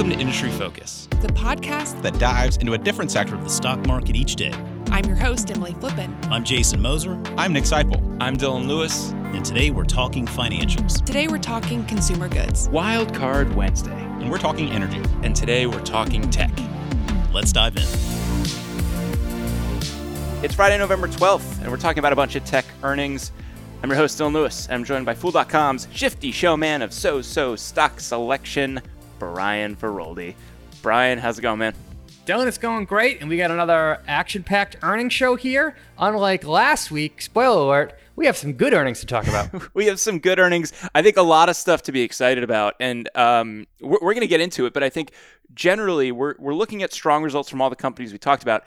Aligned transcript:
Welcome 0.00 0.16
to 0.16 0.22
Industry 0.22 0.50
Focus, 0.52 1.08
the 1.20 1.28
podcast 1.28 2.00
that 2.00 2.18
dives 2.18 2.56
into 2.56 2.72
a 2.72 2.78
different 2.78 3.10
sector 3.10 3.34
of 3.34 3.44
the 3.44 3.50
stock 3.50 3.86
market 3.86 4.16
each 4.16 4.34
day. 4.34 4.50
I'm 4.90 5.04
your 5.04 5.14
host, 5.14 5.50
Emily 5.50 5.74
Flippen. 5.74 6.16
I'm 6.30 6.42
Jason 6.42 6.80
Moser. 6.80 7.20
I'm 7.36 7.52
Nick 7.52 7.64
Sciple. 7.64 8.16
I'm 8.18 8.34
Dylan 8.34 8.66
Lewis. 8.66 9.10
And 9.10 9.44
today 9.44 9.70
we're 9.70 9.84
talking 9.84 10.24
financials. 10.24 11.04
Today 11.04 11.28
we're 11.28 11.36
talking 11.36 11.84
consumer 11.84 12.30
goods. 12.30 12.70
Wild 12.70 13.14
Card 13.14 13.54
Wednesday. 13.54 13.92
And 13.92 14.30
we're 14.30 14.38
talking 14.38 14.70
energy. 14.70 15.02
And 15.22 15.36
today 15.36 15.66
we're 15.66 15.84
talking 15.84 16.30
tech. 16.30 16.58
Let's 17.34 17.52
dive 17.52 17.76
in. 17.76 17.82
It's 20.42 20.54
Friday, 20.54 20.78
November 20.78 21.08
12th, 21.08 21.60
and 21.60 21.70
we're 21.70 21.76
talking 21.76 21.98
about 21.98 22.14
a 22.14 22.16
bunch 22.16 22.36
of 22.36 22.44
tech 22.46 22.64
earnings. 22.82 23.32
I'm 23.82 23.90
your 23.90 23.98
host, 23.98 24.18
Dylan 24.18 24.32
Lewis, 24.32 24.64
and 24.64 24.76
I'm 24.76 24.84
joined 24.84 25.04
by 25.04 25.12
Fool.com's 25.12 25.88
shifty 25.92 26.32
showman 26.32 26.80
of 26.80 26.94
so 26.94 27.20
so 27.20 27.54
stock 27.54 28.00
selection, 28.00 28.80
Brian 29.20 29.76
Feroldi. 29.76 30.34
Brian, 30.80 31.18
how's 31.18 31.38
it 31.38 31.42
going, 31.42 31.58
man? 31.58 31.74
Dylan, 32.24 32.46
it's 32.46 32.58
going 32.58 32.86
great, 32.86 33.20
and 33.20 33.28
we 33.28 33.36
got 33.36 33.50
another 33.50 34.00
action 34.08 34.42
packed 34.42 34.76
earnings 34.82 35.12
show 35.12 35.36
here. 35.36 35.76
Unlike 35.98 36.44
last 36.44 36.90
week, 36.90 37.20
spoiler 37.20 37.62
alert, 37.62 37.98
we 38.16 38.24
have 38.24 38.36
some 38.36 38.54
good 38.54 38.72
earnings 38.72 39.00
to 39.00 39.06
talk 39.06 39.28
about. 39.28 39.50
we 39.74 39.86
have 39.86 40.00
some 40.00 40.20
good 40.20 40.38
earnings. 40.38 40.72
I 40.94 41.02
think 41.02 41.18
a 41.18 41.22
lot 41.22 41.50
of 41.50 41.56
stuff 41.56 41.82
to 41.82 41.92
be 41.92 42.00
excited 42.00 42.42
about, 42.42 42.76
and 42.80 43.10
um, 43.14 43.66
we're, 43.80 43.98
we're 44.00 44.14
going 44.14 44.22
to 44.22 44.26
get 44.26 44.40
into 44.40 44.64
it. 44.64 44.72
But 44.72 44.82
I 44.82 44.88
think 44.88 45.12
generally 45.52 46.12
we're 46.12 46.34
we're 46.38 46.54
looking 46.54 46.82
at 46.82 46.94
strong 46.94 47.22
results 47.22 47.50
from 47.50 47.60
all 47.60 47.68
the 47.68 47.76
companies 47.76 48.10
we 48.10 48.18
talked 48.18 48.42
about, 48.42 48.64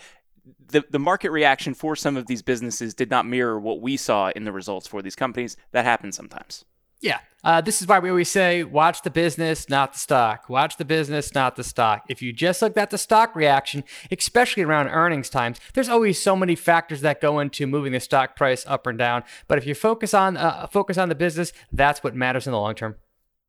the, 0.67 0.83
the 0.91 0.99
market 0.99 1.31
reaction 1.31 1.73
for 1.73 1.95
some 1.95 2.15
of 2.15 2.27
these 2.27 2.43
businesses 2.43 2.93
did 2.93 3.09
not 3.09 3.25
mirror 3.25 3.59
what 3.59 3.81
we 3.81 3.97
saw 3.97 4.29
in 4.35 4.43
the 4.43 4.51
results 4.51 4.85
for 4.87 5.01
these 5.01 5.15
companies. 5.15 5.57
That 5.71 5.85
happens 5.85 6.15
sometimes. 6.15 6.65
Yeah. 7.03 7.19
Uh, 7.43 7.59
this 7.59 7.81
is 7.81 7.87
why 7.87 7.99
we 7.99 8.09
always 8.09 8.31
say 8.31 8.63
watch 8.63 9.01
the 9.01 9.09
business, 9.09 9.67
not 9.67 9.91
the 9.91 9.99
stock. 9.99 10.47
Watch 10.47 10.77
the 10.77 10.85
business, 10.85 11.35
not 11.35 11.57
the 11.57 11.63
stock. 11.63 12.05
If 12.07 12.21
you 12.21 12.31
just 12.31 12.61
looked 12.61 12.77
at 12.77 12.89
the 12.89 12.97
stock 12.97 13.35
reaction, 13.35 13.83
especially 14.09 14.63
around 14.63 14.87
earnings 14.87 15.29
times, 15.29 15.59
there's 15.73 15.89
always 15.89 16.21
so 16.21 16.37
many 16.37 16.55
factors 16.55 17.01
that 17.01 17.19
go 17.19 17.39
into 17.39 17.67
moving 17.67 17.91
the 17.91 17.99
stock 17.99 18.37
price 18.37 18.65
up 18.65 18.87
and 18.87 18.97
down. 18.97 19.25
But 19.49 19.57
if 19.57 19.67
you 19.67 19.75
focus 19.75 20.13
on 20.13 20.37
uh, 20.37 20.67
focus 20.67 20.97
on 20.97 21.09
the 21.09 21.15
business, 21.15 21.51
that's 21.69 22.01
what 22.01 22.15
matters 22.15 22.47
in 22.47 22.53
the 22.53 22.59
long 22.59 22.75
term. 22.75 22.95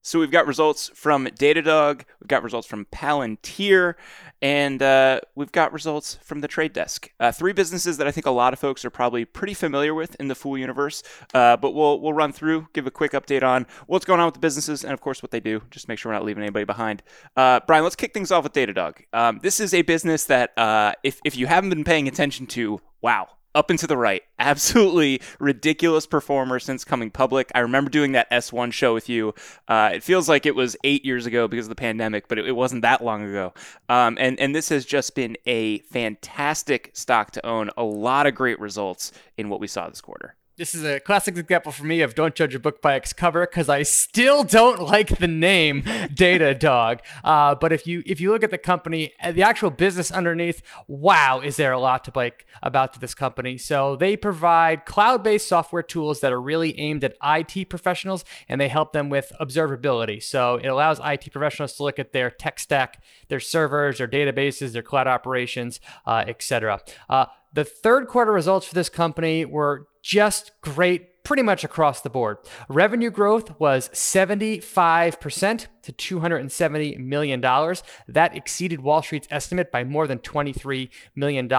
So 0.06 0.20
we've 0.20 0.30
got 0.30 0.46
results 0.46 0.90
from 0.94 1.24
Datadog, 1.24 2.02
we've 2.20 2.28
got 2.28 2.42
results 2.42 2.66
from 2.66 2.84
Palantir, 2.92 3.94
and 4.42 4.82
uh, 4.82 5.20
we've 5.34 5.50
got 5.50 5.72
results 5.72 6.18
from 6.22 6.42
the 6.42 6.46
Trade 6.46 6.74
Desk. 6.74 7.10
Uh, 7.18 7.32
three 7.32 7.54
businesses 7.54 7.96
that 7.96 8.06
I 8.06 8.10
think 8.10 8.26
a 8.26 8.30
lot 8.30 8.52
of 8.52 8.58
folks 8.58 8.84
are 8.84 8.90
probably 8.90 9.24
pretty 9.24 9.54
familiar 9.54 9.94
with 9.94 10.14
in 10.16 10.28
the 10.28 10.34
Fool 10.34 10.58
universe. 10.58 11.02
Uh, 11.32 11.56
but 11.56 11.70
we'll 11.70 12.00
we'll 12.00 12.12
run 12.12 12.32
through, 12.32 12.68
give 12.74 12.86
a 12.86 12.90
quick 12.90 13.12
update 13.12 13.42
on 13.42 13.66
what's 13.86 14.04
going 14.04 14.20
on 14.20 14.26
with 14.26 14.34
the 14.34 14.40
businesses, 14.40 14.84
and 14.84 14.92
of 14.92 15.00
course 15.00 15.22
what 15.22 15.30
they 15.30 15.40
do. 15.40 15.62
Just 15.70 15.88
make 15.88 15.98
sure 15.98 16.12
we're 16.12 16.16
not 16.16 16.24
leaving 16.26 16.42
anybody 16.42 16.66
behind. 16.66 17.02
Uh, 17.34 17.60
Brian, 17.66 17.82
let's 17.82 17.96
kick 17.96 18.12
things 18.12 18.30
off 18.30 18.44
with 18.44 18.52
Datadog. 18.52 18.98
Um, 19.14 19.40
this 19.42 19.58
is 19.58 19.72
a 19.72 19.80
business 19.80 20.24
that 20.24 20.52
uh, 20.58 20.92
if 21.02 21.18
if 21.24 21.34
you 21.34 21.46
haven't 21.46 21.70
been 21.70 21.82
paying 21.84 22.08
attention 22.08 22.46
to, 22.48 22.78
wow, 23.00 23.28
up 23.54 23.70
and 23.70 23.78
to 23.78 23.86
the 23.86 23.96
right. 23.96 24.22
Absolutely 24.38 25.20
ridiculous 25.38 26.06
performer 26.06 26.58
since 26.58 26.84
coming 26.84 27.10
public. 27.10 27.50
I 27.54 27.60
remember 27.60 27.90
doing 27.90 28.12
that 28.12 28.30
S1 28.30 28.72
show 28.72 28.94
with 28.94 29.08
you. 29.08 29.34
Uh, 29.68 29.90
it 29.94 30.02
feels 30.02 30.28
like 30.28 30.46
it 30.46 30.54
was 30.54 30.76
eight 30.84 31.04
years 31.04 31.26
ago 31.26 31.48
because 31.48 31.66
of 31.66 31.70
the 31.70 31.74
pandemic, 31.74 32.28
but 32.28 32.38
it, 32.38 32.46
it 32.46 32.52
wasn't 32.52 32.82
that 32.82 33.02
long 33.04 33.22
ago. 33.22 33.54
Um, 33.88 34.16
and, 34.20 34.38
and 34.38 34.54
this 34.54 34.68
has 34.68 34.84
just 34.84 35.14
been 35.14 35.36
a 35.46 35.78
fantastic 35.80 36.90
stock 36.94 37.30
to 37.32 37.46
own. 37.46 37.70
A 37.76 37.84
lot 37.84 38.26
of 38.26 38.34
great 38.34 38.60
results 38.60 39.12
in 39.36 39.48
what 39.48 39.60
we 39.60 39.66
saw 39.66 39.88
this 39.88 40.00
quarter 40.00 40.34
this 40.56 40.74
is 40.74 40.84
a 40.84 41.00
classic 41.00 41.36
example 41.36 41.72
for 41.72 41.84
me 41.84 42.00
of 42.00 42.14
don't 42.14 42.34
judge 42.34 42.54
a 42.54 42.60
book 42.60 42.80
by 42.80 42.94
its 42.94 43.12
cover 43.12 43.46
because 43.46 43.68
I 43.68 43.82
still 43.82 44.44
don't 44.44 44.80
like 44.94 45.18
the 45.18 45.26
name 45.26 45.82
Datadog. 45.82 47.00
Uh, 47.24 47.54
but 47.56 47.72
if 47.72 47.86
you 47.86 48.02
if 48.06 48.20
you 48.20 48.30
look 48.30 48.44
at 48.44 48.50
the 48.50 48.58
company, 48.58 49.12
uh, 49.20 49.32
the 49.32 49.42
actual 49.42 49.70
business 49.70 50.12
underneath, 50.12 50.62
wow, 50.86 51.40
is 51.40 51.56
there 51.56 51.72
a 51.72 51.80
lot 51.80 52.04
to 52.04 52.12
like 52.14 52.46
about 52.62 53.00
this 53.00 53.14
company? 53.14 53.58
So 53.58 53.96
they 53.96 54.16
provide 54.16 54.84
cloud-based 54.84 55.48
software 55.48 55.82
tools 55.82 56.20
that 56.20 56.32
are 56.32 56.40
really 56.40 56.78
aimed 56.78 57.02
at 57.02 57.16
IT 57.22 57.68
professionals, 57.68 58.24
and 58.48 58.60
they 58.60 58.68
help 58.68 58.92
them 58.92 59.10
with 59.10 59.32
observability. 59.40 60.22
So 60.22 60.56
it 60.56 60.68
allows 60.68 61.00
IT 61.04 61.32
professionals 61.32 61.74
to 61.74 61.82
look 61.82 61.98
at 61.98 62.12
their 62.12 62.30
tech 62.30 62.60
stack, 62.60 63.02
their 63.28 63.40
servers, 63.40 63.98
their 63.98 64.08
databases, 64.08 64.72
their 64.72 64.82
cloud 64.82 65.08
operations, 65.08 65.80
uh, 66.06 66.24
etc. 66.26 66.80
Uh, 67.08 67.26
the 67.54 67.64
third 67.64 68.08
quarter 68.08 68.32
results 68.32 68.66
for 68.66 68.74
this 68.74 68.88
company 68.88 69.44
were 69.44 69.86
just 70.02 70.52
great 70.60 71.24
pretty 71.24 71.42
much 71.42 71.64
across 71.64 72.02
the 72.02 72.10
board. 72.10 72.36
Revenue 72.68 73.10
growth 73.10 73.58
was 73.58 73.88
75% 73.88 75.66
to 75.82 75.92
$270 75.92 76.98
million. 76.98 77.40
That 77.40 78.36
exceeded 78.36 78.80
Wall 78.80 79.02
Street's 79.02 79.28
estimate 79.30 79.72
by 79.72 79.84
more 79.84 80.06
than 80.06 80.18
$23 80.18 80.90
million. 81.16 81.50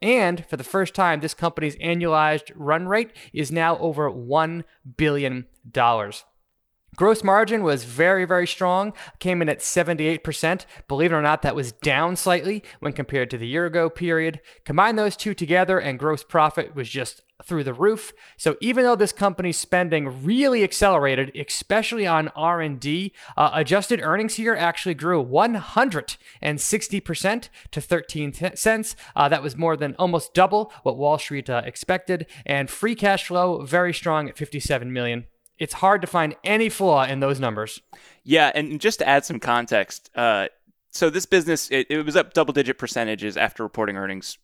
And 0.00 0.44
for 0.46 0.56
the 0.56 0.64
first 0.64 0.94
time, 0.94 1.20
this 1.20 1.34
company's 1.34 1.76
annualized 1.76 2.52
run 2.54 2.86
rate 2.86 3.12
is 3.32 3.50
now 3.50 3.78
over 3.78 4.10
$1 4.10 4.64
billion. 4.96 5.46
Gross 6.98 7.22
margin 7.22 7.62
was 7.62 7.84
very, 7.84 8.24
very 8.24 8.48
strong, 8.48 8.92
came 9.20 9.40
in 9.40 9.48
at 9.48 9.60
78%. 9.60 10.66
Believe 10.88 11.12
it 11.12 11.14
or 11.14 11.22
not, 11.22 11.42
that 11.42 11.54
was 11.54 11.70
down 11.70 12.16
slightly 12.16 12.64
when 12.80 12.92
compared 12.92 13.30
to 13.30 13.38
the 13.38 13.46
year 13.46 13.66
ago 13.66 13.88
period. 13.88 14.40
Combine 14.64 14.96
those 14.96 15.14
two 15.14 15.32
together, 15.32 15.78
and 15.78 15.96
gross 15.96 16.24
profit 16.24 16.74
was 16.74 16.88
just 16.88 17.22
through 17.44 17.62
the 17.62 17.72
roof. 17.72 18.12
So 18.36 18.56
even 18.60 18.82
though 18.82 18.96
this 18.96 19.12
company's 19.12 19.56
spending 19.56 20.24
really 20.24 20.64
accelerated, 20.64 21.30
especially 21.36 22.04
on 22.04 22.32
R&D, 22.34 23.12
uh, 23.36 23.50
adjusted 23.54 24.00
earnings 24.02 24.34
here 24.34 24.56
actually 24.56 24.94
grew 24.94 25.24
160% 25.24 27.48
to 27.70 27.80
13 27.80 28.32
cents. 28.56 28.96
Uh, 29.14 29.28
that 29.28 29.44
was 29.44 29.56
more 29.56 29.76
than 29.76 29.94
almost 30.00 30.34
double 30.34 30.72
what 30.82 30.96
Wall 30.96 31.16
Street 31.16 31.48
uh, 31.48 31.62
expected, 31.64 32.26
and 32.44 32.68
free 32.68 32.96
cash 32.96 33.28
flow 33.28 33.62
very 33.62 33.94
strong 33.94 34.28
at 34.28 34.36
57 34.36 34.92
million 34.92 35.26
it's 35.58 35.74
hard 35.74 36.00
to 36.02 36.06
find 36.06 36.36
any 36.44 36.68
flaw 36.68 37.04
in 37.04 37.20
those 37.20 37.40
numbers. 37.40 37.80
Yeah, 38.24 38.52
and 38.54 38.80
just 38.80 38.98
to 39.00 39.08
add 39.08 39.24
some 39.24 39.40
context, 39.40 40.10
uh, 40.14 40.48
so 40.90 41.10
this 41.10 41.26
business 41.26 41.70
it, 41.70 41.86
it 41.90 42.04
was 42.04 42.16
up 42.16 42.32
double 42.32 42.52
digit 42.52 42.78
percentages 42.78 43.36
after 43.36 43.62
reporting 43.62 43.96
earnings 43.96 44.38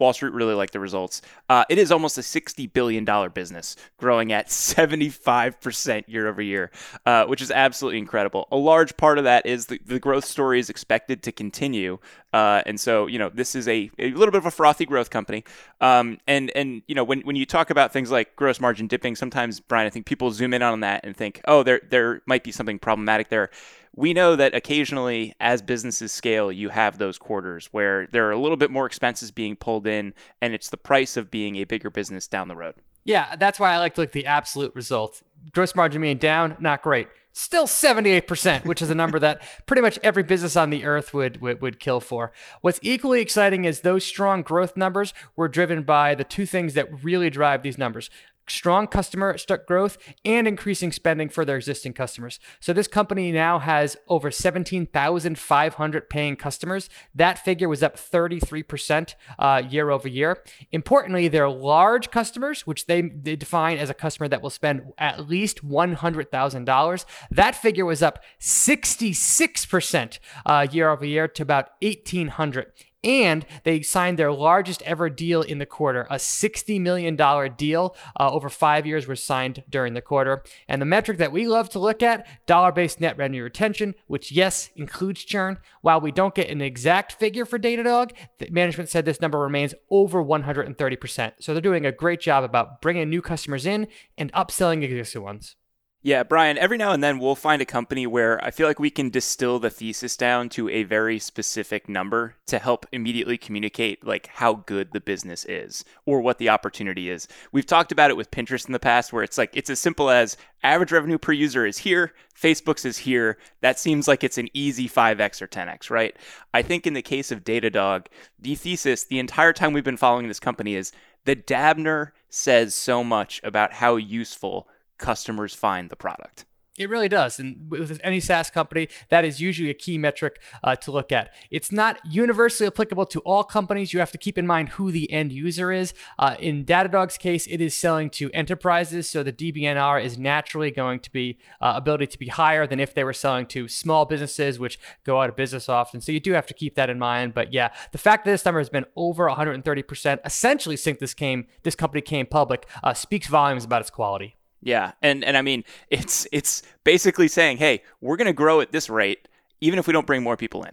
Wall 0.00 0.12
Street 0.12 0.32
really 0.32 0.54
liked 0.54 0.72
the 0.72 0.80
results. 0.80 1.22
Uh, 1.48 1.64
it 1.68 1.78
is 1.78 1.92
almost 1.92 2.18
a 2.18 2.22
$60 2.22 2.72
billion 2.72 3.04
business, 3.32 3.76
growing 3.98 4.32
at 4.32 4.46
75% 4.48 6.08
year 6.08 6.26
over 6.26 6.42
year, 6.42 6.70
uh, 7.06 7.26
which 7.26 7.42
is 7.42 7.50
absolutely 7.50 7.98
incredible. 7.98 8.48
A 8.50 8.56
large 8.56 8.96
part 8.96 9.18
of 9.18 9.24
that 9.24 9.46
is 9.46 9.66
the, 9.66 9.78
the 9.84 9.98
growth 9.98 10.24
story 10.24 10.58
is 10.58 10.70
expected 10.70 11.22
to 11.22 11.32
continue. 11.32 11.98
Uh, 12.32 12.62
and 12.66 12.80
so, 12.80 13.06
you 13.06 13.18
know, 13.18 13.28
this 13.28 13.54
is 13.54 13.68
a, 13.68 13.90
a 13.98 14.10
little 14.12 14.32
bit 14.32 14.38
of 14.38 14.46
a 14.46 14.50
frothy 14.50 14.86
growth 14.86 15.10
company. 15.10 15.44
Um, 15.80 16.18
and, 16.26 16.50
and, 16.54 16.82
you 16.86 16.94
know, 16.94 17.04
when, 17.04 17.20
when 17.20 17.36
you 17.36 17.44
talk 17.44 17.70
about 17.70 17.92
things 17.92 18.10
like 18.10 18.34
gross 18.36 18.60
margin 18.60 18.86
dipping, 18.86 19.16
sometimes, 19.16 19.60
Brian, 19.60 19.86
I 19.86 19.90
think 19.90 20.06
people 20.06 20.30
zoom 20.30 20.54
in 20.54 20.62
on 20.62 20.80
that 20.80 21.04
and 21.04 21.16
think, 21.16 21.40
oh, 21.46 21.62
there, 21.62 21.80
there 21.90 22.22
might 22.26 22.44
be 22.44 22.52
something 22.52 22.78
problematic 22.78 23.28
there 23.28 23.50
we 23.94 24.14
know 24.14 24.36
that 24.36 24.54
occasionally 24.54 25.34
as 25.40 25.62
businesses 25.62 26.12
scale, 26.12 26.52
you 26.52 26.68
have 26.68 26.98
those 26.98 27.18
quarters 27.18 27.68
where 27.72 28.06
there 28.12 28.28
are 28.28 28.32
a 28.32 28.38
little 28.38 28.56
bit 28.56 28.70
more 28.70 28.86
expenses 28.86 29.30
being 29.30 29.56
pulled 29.56 29.86
in, 29.86 30.14
and 30.40 30.54
it's 30.54 30.70
the 30.70 30.76
price 30.76 31.16
of 31.16 31.30
being 31.30 31.56
a 31.56 31.64
bigger 31.64 31.90
business 31.90 32.28
down 32.28 32.48
the 32.48 32.56
road. 32.56 32.74
Yeah, 33.04 33.34
that's 33.36 33.58
why 33.58 33.72
I 33.72 33.78
like 33.78 33.94
to 33.94 34.02
look 34.02 34.10
at 34.10 34.12
the 34.12 34.26
absolute 34.26 34.74
result. 34.74 35.22
Gross 35.52 35.74
margin 35.74 36.02
being 36.02 36.18
down, 36.18 36.56
not 36.60 36.82
great. 36.82 37.08
Still 37.32 37.66
78%, 37.66 38.64
which 38.64 38.82
is 38.82 38.90
a 38.90 38.94
number 38.94 39.18
that 39.20 39.42
pretty 39.66 39.82
much 39.82 39.98
every 40.02 40.22
business 40.22 40.56
on 40.56 40.70
the 40.70 40.84
earth 40.84 41.14
would, 41.14 41.40
would, 41.40 41.62
would 41.62 41.80
kill 41.80 42.00
for. 42.00 42.32
What's 42.60 42.80
equally 42.82 43.20
exciting 43.20 43.64
is 43.64 43.80
those 43.80 44.04
strong 44.04 44.42
growth 44.42 44.76
numbers 44.76 45.14
were 45.36 45.48
driven 45.48 45.82
by 45.82 46.14
the 46.14 46.24
two 46.24 46.44
things 46.44 46.74
that 46.74 47.04
really 47.04 47.30
drive 47.30 47.62
these 47.62 47.78
numbers 47.78 48.10
strong 48.48 48.86
customer 48.86 49.36
growth 49.66 49.98
and 50.24 50.46
increasing 50.46 50.92
spending 50.92 51.28
for 51.28 51.44
their 51.44 51.56
existing 51.56 51.92
customers. 51.92 52.38
So 52.60 52.72
this 52.72 52.88
company 52.88 53.32
now 53.32 53.58
has 53.58 53.96
over 54.08 54.30
17,500 54.30 56.10
paying 56.10 56.36
customers. 56.36 56.88
That 57.14 57.38
figure 57.44 57.68
was 57.68 57.82
up 57.82 57.96
33% 57.96 59.14
uh, 59.38 59.62
year 59.68 59.90
over 59.90 60.08
year. 60.08 60.42
Importantly, 60.72 61.28
they're 61.28 61.48
large 61.48 62.10
customers, 62.10 62.66
which 62.66 62.86
they, 62.86 63.02
they 63.02 63.36
define 63.36 63.78
as 63.78 63.90
a 63.90 63.94
customer 63.94 64.28
that 64.28 64.42
will 64.42 64.50
spend 64.50 64.92
at 64.98 65.28
least 65.28 65.66
$100,000. 65.66 67.04
That 67.30 67.54
figure 67.56 67.84
was 67.84 68.02
up 68.02 68.22
66% 68.40 70.18
uh, 70.46 70.66
year 70.70 70.90
over 70.90 71.04
year 71.04 71.28
to 71.28 71.42
about 71.42 71.70
1,800 71.80 72.72
and 73.02 73.46
they 73.64 73.82
signed 73.82 74.18
their 74.18 74.32
largest 74.32 74.82
ever 74.82 75.08
deal 75.08 75.42
in 75.42 75.58
the 75.58 75.66
quarter. 75.66 76.06
A 76.10 76.16
$60 76.16 76.80
million 76.80 77.16
deal 77.56 77.96
uh, 78.18 78.30
over 78.30 78.48
five 78.48 78.86
years 78.86 79.06
was 79.06 79.22
signed 79.22 79.62
during 79.68 79.94
the 79.94 80.02
quarter. 80.02 80.42
And 80.68 80.80
the 80.80 80.86
metric 80.86 81.18
that 81.18 81.32
we 81.32 81.48
love 81.48 81.68
to 81.70 81.78
look 81.78 82.02
at, 82.02 82.26
dollar 82.46 82.72
based 82.72 83.00
net 83.00 83.16
revenue 83.16 83.42
retention, 83.42 83.94
which, 84.06 84.32
yes, 84.32 84.70
includes 84.76 85.24
churn. 85.24 85.58
While 85.80 86.00
we 86.00 86.12
don't 86.12 86.34
get 86.34 86.50
an 86.50 86.60
exact 86.60 87.12
figure 87.12 87.44
for 87.44 87.58
Datadog, 87.58 88.12
the 88.38 88.50
management 88.50 88.88
said 88.88 89.04
this 89.04 89.20
number 89.20 89.38
remains 89.38 89.74
over 89.90 90.22
130%. 90.22 91.32
So 91.40 91.52
they're 91.52 91.60
doing 91.60 91.86
a 91.86 91.92
great 91.92 92.20
job 92.20 92.44
about 92.44 92.82
bringing 92.82 93.08
new 93.08 93.22
customers 93.22 93.66
in 93.66 93.88
and 94.18 94.32
upselling 94.32 94.82
existing 94.82 95.22
ones. 95.22 95.56
Yeah, 96.02 96.22
Brian, 96.22 96.56
every 96.56 96.78
now 96.78 96.92
and 96.92 97.04
then 97.04 97.18
we'll 97.18 97.34
find 97.34 97.60
a 97.60 97.66
company 97.66 98.06
where 98.06 98.42
I 98.42 98.50
feel 98.50 98.66
like 98.66 98.80
we 98.80 98.88
can 98.88 99.10
distill 99.10 99.58
the 99.58 99.68
thesis 99.68 100.16
down 100.16 100.48
to 100.50 100.66
a 100.70 100.84
very 100.84 101.18
specific 101.18 101.90
number 101.90 102.36
to 102.46 102.58
help 102.58 102.86
immediately 102.90 103.36
communicate 103.36 104.06
like 104.06 104.28
how 104.28 104.54
good 104.54 104.92
the 104.92 105.00
business 105.02 105.44
is 105.44 105.84
or 106.06 106.22
what 106.22 106.38
the 106.38 106.48
opportunity 106.48 107.10
is. 107.10 107.28
We've 107.52 107.66
talked 107.66 107.92
about 107.92 108.10
it 108.10 108.16
with 108.16 108.30
Pinterest 108.30 108.66
in 108.66 108.72
the 108.72 108.78
past 108.78 109.12
where 109.12 109.22
it's 109.22 109.36
like 109.36 109.50
it's 109.52 109.68
as 109.68 109.78
simple 109.78 110.08
as 110.08 110.38
average 110.62 110.90
revenue 110.90 111.18
per 111.18 111.32
user 111.32 111.66
is 111.66 111.76
here, 111.76 112.14
Facebook's 112.34 112.86
is 112.86 112.96
here. 112.96 113.36
That 113.60 113.78
seems 113.78 114.08
like 114.08 114.24
it's 114.24 114.38
an 114.38 114.48
easy 114.54 114.88
5x 114.88 115.42
or 115.42 115.48
10x, 115.48 115.90
right? 115.90 116.16
I 116.54 116.62
think 116.62 116.86
in 116.86 116.94
the 116.94 117.02
case 117.02 117.30
of 117.30 117.44
Datadog, 117.44 118.06
the 118.38 118.54
thesis 118.54 119.04
the 119.04 119.18
entire 119.18 119.52
time 119.52 119.74
we've 119.74 119.84
been 119.84 119.98
following 119.98 120.28
this 120.28 120.40
company 120.40 120.76
is 120.76 120.92
the 121.26 121.36
Dabner 121.36 122.12
says 122.30 122.74
so 122.74 123.04
much 123.04 123.42
about 123.44 123.74
how 123.74 123.96
useful 123.96 124.66
customers 125.00 125.54
find 125.54 125.90
the 125.90 125.96
product. 125.96 126.44
It 126.80 126.88
really 126.88 127.10
does. 127.10 127.38
And 127.38 127.70
with 127.70 128.00
any 128.02 128.20
SaaS 128.20 128.48
company, 128.48 128.88
that 129.10 129.22
is 129.22 129.38
usually 129.38 129.68
a 129.68 129.74
key 129.74 129.98
metric 129.98 130.40
uh, 130.64 130.76
to 130.76 130.90
look 130.90 131.12
at. 131.12 131.30
It's 131.50 131.70
not 131.70 132.00
universally 132.06 132.68
applicable 132.68 133.04
to 133.06 133.20
all 133.20 133.44
companies. 133.44 133.92
You 133.92 134.00
have 134.00 134.12
to 134.12 134.18
keep 134.18 134.38
in 134.38 134.46
mind 134.46 134.70
who 134.70 134.90
the 134.90 135.12
end 135.12 135.30
user 135.30 135.72
is. 135.72 135.92
Uh, 136.18 136.36
in 136.38 136.64
Datadog's 136.64 137.18
case, 137.18 137.46
it 137.48 137.60
is 137.60 137.76
selling 137.76 138.08
to 138.10 138.30
enterprises, 138.30 139.10
so 139.10 139.22
the 139.22 139.32
DBNR 139.32 140.02
is 140.02 140.16
naturally 140.16 140.70
going 140.70 141.00
to 141.00 141.12
be 141.12 141.38
uh, 141.60 141.74
ability 141.76 142.06
to 142.06 142.18
be 142.18 142.28
higher 142.28 142.66
than 142.66 142.80
if 142.80 142.94
they 142.94 143.04
were 143.04 143.12
selling 143.12 143.44
to 143.46 143.68
small 143.68 144.06
businesses, 144.06 144.58
which 144.58 144.78
go 145.04 145.20
out 145.20 145.28
of 145.28 145.36
business 145.36 145.68
often. 145.68 146.00
So 146.00 146.12
you 146.12 146.20
do 146.20 146.32
have 146.32 146.46
to 146.46 146.54
keep 146.54 146.76
that 146.76 146.88
in 146.88 146.98
mind. 146.98 147.34
But 147.34 147.52
yeah, 147.52 147.72
the 147.92 147.98
fact 147.98 148.24
that 148.24 148.30
this 148.30 148.44
number 148.46 148.60
has 148.60 148.70
been 148.70 148.86
over 148.96 149.28
130%, 149.28 150.18
essentially 150.24 150.78
since 150.78 150.98
this 150.98 151.12
came, 151.12 151.46
this 151.62 151.74
company 151.74 152.00
came 152.00 152.24
public, 152.24 152.66
uh, 152.82 152.94
speaks 152.94 153.26
volumes 153.26 153.66
about 153.66 153.82
its 153.82 153.90
quality. 153.90 154.36
Yeah, 154.62 154.92
and 155.02 155.24
and 155.24 155.36
I 155.36 155.42
mean 155.42 155.64
it's 155.88 156.26
it's 156.32 156.62
basically 156.84 157.28
saying, 157.28 157.58
hey, 157.58 157.82
we're 158.00 158.16
going 158.16 158.26
to 158.26 158.32
grow 158.32 158.60
at 158.60 158.72
this 158.72 158.90
rate 158.90 159.26
even 159.62 159.78
if 159.78 159.86
we 159.86 159.92
don't 159.92 160.06
bring 160.06 160.22
more 160.22 160.36
people 160.36 160.64
in, 160.64 160.72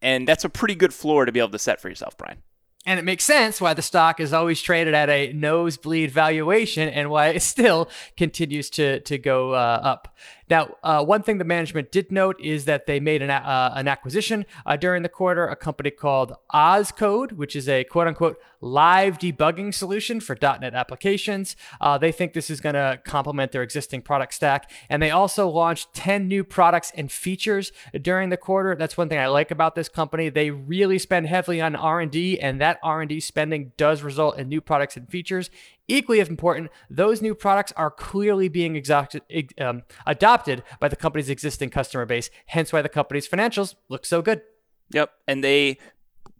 and 0.00 0.26
that's 0.26 0.44
a 0.44 0.48
pretty 0.48 0.74
good 0.74 0.94
floor 0.94 1.24
to 1.24 1.32
be 1.32 1.40
able 1.40 1.50
to 1.50 1.58
set 1.58 1.80
for 1.80 1.88
yourself, 1.88 2.16
Brian. 2.16 2.42
And 2.86 2.98
it 2.98 3.04
makes 3.04 3.24
sense 3.24 3.60
why 3.60 3.74
the 3.74 3.82
stock 3.82 4.18
is 4.18 4.32
always 4.32 4.62
traded 4.62 4.94
at 4.94 5.10
a 5.10 5.32
nosebleed 5.34 6.10
valuation 6.10 6.88
and 6.88 7.10
why 7.10 7.28
it 7.28 7.42
still 7.54 7.90
continues 8.16 8.70
to, 8.70 9.00
to 9.00 9.18
go 9.18 9.52
uh, 9.52 9.80
up. 9.82 10.16
Now, 10.50 10.76
uh, 10.82 11.04
one 11.04 11.22
thing 11.22 11.38
the 11.38 11.44
management 11.44 11.92
did 11.92 12.10
note 12.10 12.40
is 12.40 12.64
that 12.64 12.86
they 12.86 13.00
made 13.00 13.22
an, 13.22 13.30
uh, 13.30 13.72
an 13.74 13.88
acquisition 13.88 14.46
uh, 14.64 14.76
during 14.76 15.02
the 15.02 15.08
quarter, 15.08 15.46
a 15.46 15.56
company 15.56 15.90
called 15.90 16.32
Ozcode, 16.52 17.32
which 17.32 17.54
is 17.54 17.68
a 17.68 17.84
quote 17.84 18.06
unquote 18.06 18.38
live 18.60 19.18
debugging 19.18 19.72
solution 19.72 20.20
for 20.20 20.36
.NET 20.40 20.74
applications. 20.74 21.56
Uh, 21.80 21.98
they 21.98 22.10
think 22.12 22.32
this 22.32 22.50
is 22.50 22.60
going 22.60 22.74
to 22.74 23.00
complement 23.04 23.52
their 23.52 23.62
existing 23.62 24.02
product 24.02 24.34
stack. 24.34 24.70
And 24.88 25.02
they 25.02 25.10
also 25.10 25.48
launched 25.48 25.94
10 25.94 26.26
new 26.26 26.44
products 26.44 26.92
and 26.94 27.10
features 27.10 27.72
during 28.00 28.30
the 28.30 28.36
quarter. 28.36 28.74
That's 28.74 28.96
one 28.96 29.08
thing 29.08 29.18
I 29.18 29.26
like 29.26 29.50
about 29.50 29.74
this 29.74 29.88
company. 29.88 30.28
They 30.28 30.50
really 30.50 30.98
spend 30.98 31.26
heavily 31.26 31.60
on 31.60 31.76
R&D, 31.76 32.40
and 32.40 32.60
that 32.60 32.78
R&D 32.82 33.20
spending 33.20 33.72
does 33.76 34.02
result 34.02 34.38
in 34.38 34.48
new 34.48 34.60
products 34.60 34.96
and 34.96 35.08
features. 35.08 35.50
Equally 35.88 36.20
important, 36.28 36.70
those 36.90 37.22
new 37.22 37.34
products 37.34 37.72
are 37.76 37.90
clearly 37.90 38.48
being 38.48 38.76
um, 39.58 39.82
adopted 40.06 40.62
by 40.80 40.88
the 40.88 40.96
company's 40.96 41.30
existing 41.30 41.70
customer 41.70 42.04
base, 42.04 42.28
hence 42.46 42.72
why 42.72 42.82
the 42.82 42.90
company's 42.90 43.26
financials 43.26 43.74
look 43.88 44.04
so 44.04 44.20
good. 44.20 44.42
Yep. 44.92 45.10
And 45.26 45.42
they 45.42 45.78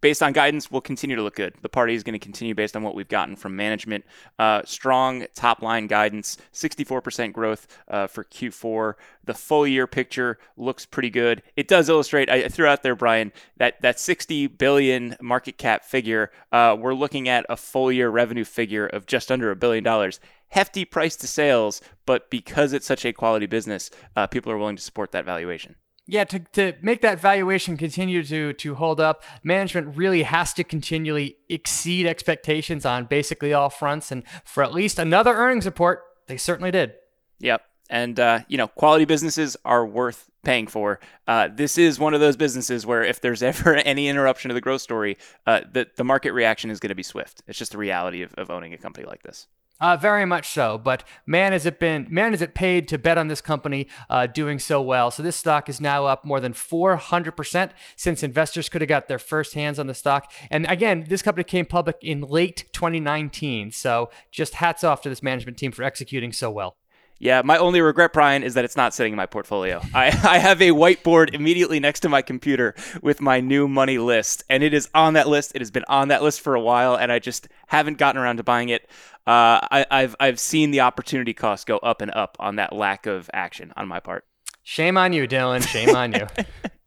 based 0.01 0.23
on 0.23 0.33
guidance, 0.33 0.71
will 0.71 0.81
continue 0.81 1.17
to 1.17 1.23
look 1.23 1.37
good. 1.37 1.55
The 1.63 1.69
party 1.69 1.95
is 1.95 2.03
going 2.03 2.13
to 2.15 2.19
continue 2.19 2.55
based 2.55 2.77
on 2.77 2.83
what 2.83 2.95
we've 2.95 3.09
gotten 3.09 3.37
from 3.37 3.57
management. 3.57 4.05
Uh, 4.39 4.63
strong 4.65 5.27
top 5.35 5.63
line 5.63 5.87
guidance, 5.87 6.37
64% 6.53 7.33
growth 7.33 7.67
uh, 7.89 8.07
for 8.07 8.25
Q4. 8.25 8.95
The 9.25 9.35
full 9.35 9.67
year 9.67 9.87
picture 9.87 10.39
looks 10.57 10.87
pretty 10.87 11.11
good. 11.11 11.43
It 11.57 11.69
does 11.69 11.89
illustrate. 11.89 12.31
I 12.31 12.49
threw 12.49 12.67
out 12.67 12.83
there, 12.83 12.97
Brian, 12.97 13.33
that 13.57 13.81
that 13.83 14.01
60 14.01 14.47
billion 14.49 15.17
market 15.21 15.59
cap 15.59 15.85
figure. 15.85 16.31
Uh, 16.53 16.77
we're 16.79 16.95
looking 16.95 17.29
at 17.29 17.45
a 17.49 17.57
full 17.57 17.93
year 17.93 18.09
revenue 18.09 18.45
figure 18.45 18.87
of 18.87 19.07
just 19.07 19.31
under 19.31 19.51
a 19.51 19.57
billion 19.57 19.85
dollars. 19.85 20.21
Hefty 20.51 20.87
price 20.87 21.15
to 21.17 21.27
sales, 21.27 21.83
but 22.07 22.31
because 22.31 22.73
it's 22.73 22.87
such 22.87 23.05
a 23.05 23.13
quality 23.13 23.45
business, 23.45 23.91
uh, 24.17 24.27
people 24.27 24.51
are 24.51 24.57
willing 24.57 24.77
to 24.77 24.83
support 24.83 25.13
that 25.13 25.27
valuation 25.27 25.77
yeah, 26.11 26.25
to, 26.25 26.39
to 26.39 26.73
make 26.81 27.03
that 27.03 27.21
valuation 27.21 27.77
continue 27.77 28.25
to 28.25 28.55
to 28.55 28.75
hold 28.77 28.99
up, 28.99 29.23
management 29.45 29.95
really 29.95 30.23
has 30.23 30.55
to 30.55 30.65
continually 30.65 31.37
exceed 31.51 32.07
expectations 32.07 32.87
on 32.87 33.05
basically 33.05 33.53
all 33.53 33.69
fronts. 33.69 34.11
And 34.11 34.23
for 34.43 34.63
at 34.65 34.73
least 34.73 34.99
another 34.99 35.35
earnings 35.35 35.67
report, 35.67 36.03
they 36.27 36.39
certainly 36.39 36.71
did. 36.71 36.95
Yep. 37.41 37.63
And 37.91 38.19
uh, 38.19 38.41
you 38.49 38.57
know, 38.57 38.69
quality 38.69 39.05
businesses 39.05 39.57
are 39.67 39.87
worth 39.87 40.31
paying 40.45 40.67
for. 40.67 40.99
Uh, 41.27 41.49
this 41.53 41.77
is 41.77 41.99
one 41.99 42.15
of 42.15 42.21
those 42.21 42.39
businesses 42.39 42.87
where 42.87 43.05
if 43.05 43.21
there's 43.21 43.43
ever 43.53 43.75
any 43.75 44.09
interruption 44.09 44.49
to 44.49 44.55
the 44.55 44.63
growth 44.63 44.81
story, 44.81 45.19
uh, 45.47 45.61
the 45.71 45.89
the 45.97 46.05
market 46.05 46.33
reaction 46.33 46.71
is 46.71 46.81
going 46.81 46.89
to 46.89 46.95
be 46.95 47.03
swift. 47.03 47.43
It's 47.47 47.59
just 47.59 47.73
the 47.73 47.79
reality 47.79 48.23
of, 48.23 48.33
of 48.35 48.51
owning 48.51 48.73
a 48.73 48.79
company 48.79 49.07
like 49.07 49.23
this. 49.25 49.47
Uh, 49.81 49.97
very 49.97 50.25
much 50.25 50.49
so. 50.49 50.79
But 50.79 51.05
man, 51.27 51.53
has 51.53 51.67
it 51.67 51.79
been 51.79 52.07
man 52.11 52.33
has 52.33 52.43
it 52.43 52.55
paid 52.55 52.89
to 52.89 52.99
bet 52.99 53.19
on 53.19 53.29
this 53.29 53.41
company 53.41 53.87
uh, 54.11 54.27
doing 54.27 54.59
so 54.59 54.83
well. 54.83 55.11
So 55.11 55.23
this 55.23 55.37
stock 55.37 55.69
is 55.69 55.81
now 55.81 56.07
up 56.07 56.25
more 56.25 56.41
than 56.41 56.53
400% 56.53 57.71
since 57.97 58.23
investors 58.23 58.69
could 58.69 58.81
have 58.81 58.89
got 58.89 59.09
their 59.09 59.19
first 59.19 59.55
hands 59.55 59.79
on 59.79 59.87
the 59.87 59.95
stock. 59.95 60.33
And 60.51 60.67
again, 60.67 61.07
this 61.09 61.23
company 61.23 61.45
came 61.45 61.67
public 61.67 61.99
in 62.03 62.23
late 62.23 62.65
2019. 62.73 63.71
So 63.71 64.11
just 64.31 64.55
hats 64.55 64.83
off 64.83 65.03
to 65.03 65.09
this 65.09 65.23
management 65.23 65.59
team 65.59 65.73
for 65.73 65.83
executing 65.85 66.33
so 66.33 66.51
well. 66.51 66.78
Yeah, 67.21 67.43
my 67.45 67.57
only 67.59 67.81
regret, 67.81 68.13
Brian, 68.13 68.45
is 68.45 68.55
that 68.55 68.65
it's 68.65 68.77
not 68.77 68.95
sitting 68.95 69.13
in 69.13 69.17
my 69.17 69.27
portfolio. 69.27 69.81
I, 69.93 70.07
I 70.23 70.39
have 70.39 70.63
a 70.63 70.71
whiteboard 70.71 71.35
immediately 71.35 71.81
next 71.81 72.01
to 72.01 72.09
my 72.09 72.23
computer 72.23 72.75
with 73.03 73.21
my 73.21 73.41
new 73.41 73.67
money 73.67 73.99
list, 73.99 74.45
and 74.49 74.63
it 74.63 74.73
is 74.73 74.89
on 74.95 75.15
that 75.15 75.29
list. 75.29 75.53
It 75.55 75.61
has 75.61 75.71
been 75.71 75.85
on 75.89 76.09
that 76.09 76.23
list 76.23 76.41
for 76.41 76.55
a 76.55 76.61
while, 76.61 76.95
and 76.95 77.11
I 77.11 77.19
just 77.19 77.49
haven't 77.67 77.99
gotten 77.99 78.21
around 78.21 78.37
to 78.37 78.45
buying 78.45 78.69
it. 78.69 78.89
Uh, 79.27 79.61
I, 79.71 79.87
I've 79.91 80.17
I've 80.21 80.41
seen 80.41 80.71
the 80.71 80.81
opportunity 80.81 81.35
cost 81.35 81.67
go 81.67 81.79
up 81.79 82.01
and 82.01 82.11
up 82.13 82.37
on 82.41 82.57
that 82.57 82.73
lack 82.73 83.07
of 83.07 83.29
action 83.35 83.73
on 83.77 83.89
my 83.89 84.01
part. 84.01 84.25
Shame 84.63 84.97
on 84.97 85.13
you, 85.13 85.27
Dylan. 85.27 85.67
Shame 85.67 85.95
on 85.95 86.13
you. 86.13 86.27